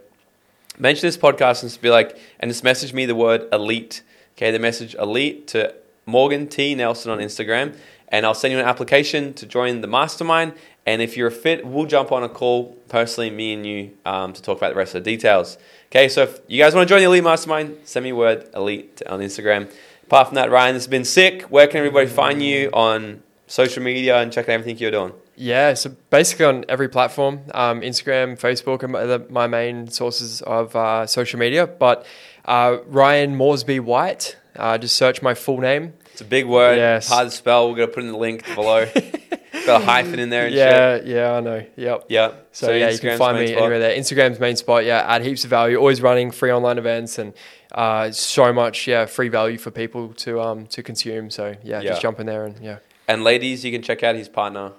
[0.79, 4.01] mention this podcast and just be like, and just message me the word elite.
[4.35, 5.75] Okay, the message elite to
[6.05, 7.75] Morgan T Nelson on Instagram,
[8.07, 10.53] and I'll send you an application to join the mastermind.
[10.85, 14.41] And if you're fit, we'll jump on a call personally, me and you, um, to
[14.41, 15.57] talk about the rest of the details.
[15.87, 19.01] Okay, so if you guys want to join the elite mastermind, send me word elite
[19.07, 19.69] on Instagram.
[20.03, 21.43] Apart from that, Ryan, this has been sick.
[21.43, 25.13] Where can everybody find you on social media and check out everything you're doing?
[25.41, 30.41] Yeah, so basically on every platform, um, Instagram, Facebook are my, the, my main sources
[30.41, 31.65] of uh, social media.
[31.65, 32.05] But
[32.43, 35.93] uh, Ryan Moresby White, uh, just search my full name.
[36.11, 37.07] It's a big word, Yes.
[37.07, 37.69] hard to spell.
[37.69, 38.85] We're gonna put in the link below.
[39.65, 41.07] Got a hyphen in there and shit.
[41.07, 41.65] Yeah, yeah, I know.
[41.77, 42.05] Yep.
[42.09, 42.31] Yeah.
[42.51, 43.61] So, yeah, you can find me spot.
[43.61, 43.97] anywhere there.
[43.97, 44.83] Instagram's main spot.
[44.83, 45.77] Yeah, add heaps of value.
[45.77, 47.33] Always running free online events and
[47.71, 51.29] uh, so much yeah free value for people to um to consume.
[51.29, 51.89] So yeah, Yeah.
[51.91, 52.79] just jump in there and yeah.
[53.07, 54.71] And ladies, you can check out his partner.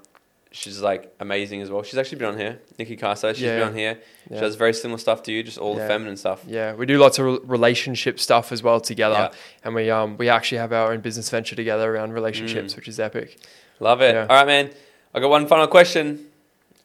[0.52, 1.82] She's like amazing as well.
[1.84, 3.32] She's actually been on here, Nikki Casa.
[3.34, 3.58] She's Yeah.
[3.60, 3.98] been on here.
[4.28, 6.42] She does very similar stuff to you, just all the feminine stuff.
[6.46, 9.38] Yeah, we do lots of re- relationship stuff as well together, Yeah.
[9.64, 12.98] and we um we actually have our own business venture together around relationships, which is
[12.98, 13.38] epic.
[13.78, 14.14] Love it.
[14.14, 14.22] Yeah.
[14.28, 14.70] All right, man.
[15.14, 16.26] I got one final question,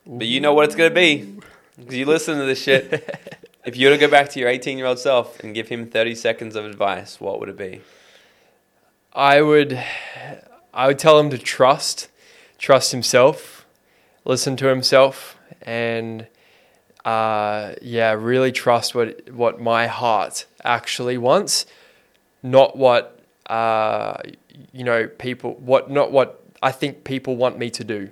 [0.06, 1.36] but you know what it's gonna be
[1.80, 2.86] because you listen to this shit.
[3.66, 5.88] if you were to go back to your 18 year old self and give him
[5.88, 7.82] 30 seconds of advice, what would it be?
[9.14, 9.82] I would
[10.74, 12.10] I would tell him to trust,
[12.58, 13.55] trust himself,
[14.26, 16.28] listen to himself, and
[17.06, 21.66] uh, yeah, really trust what what my heart actually wants,
[22.44, 24.18] not what uh,
[24.74, 28.10] you know people what not what I think people want me to do,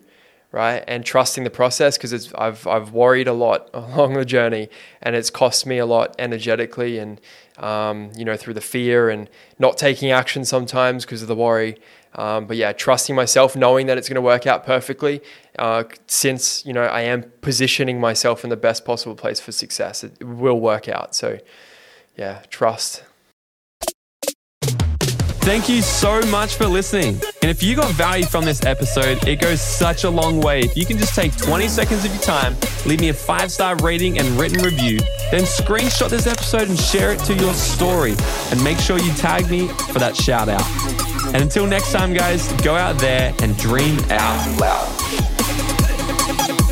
[0.51, 0.83] right?
[0.87, 4.69] And trusting the process because I've I've worried a lot along the journey,
[5.01, 7.19] and it's cost me a lot energetically and
[7.57, 11.77] um, you know through the fear and not taking action sometimes because of the worry.
[12.15, 15.21] Um, but yeah, trusting myself, knowing that it's going to work out perfectly,
[15.57, 20.03] uh, since you know I am positioning myself in the best possible place for success,
[20.03, 21.15] it, will work out.
[21.15, 21.39] So
[22.15, 23.03] yeah, trust.
[25.43, 27.19] Thank you so much for listening.
[27.41, 30.61] And if you got value from this episode, it goes such a long way.
[30.61, 32.55] If you can just take 20 seconds of your time,
[32.85, 34.99] leave me a five star rating and written review,
[35.31, 38.15] then screenshot this episode and share it to your story.
[38.51, 41.12] And make sure you tag me for that shout out.
[41.33, 46.62] And until next time, guys, go out there and dream out loud.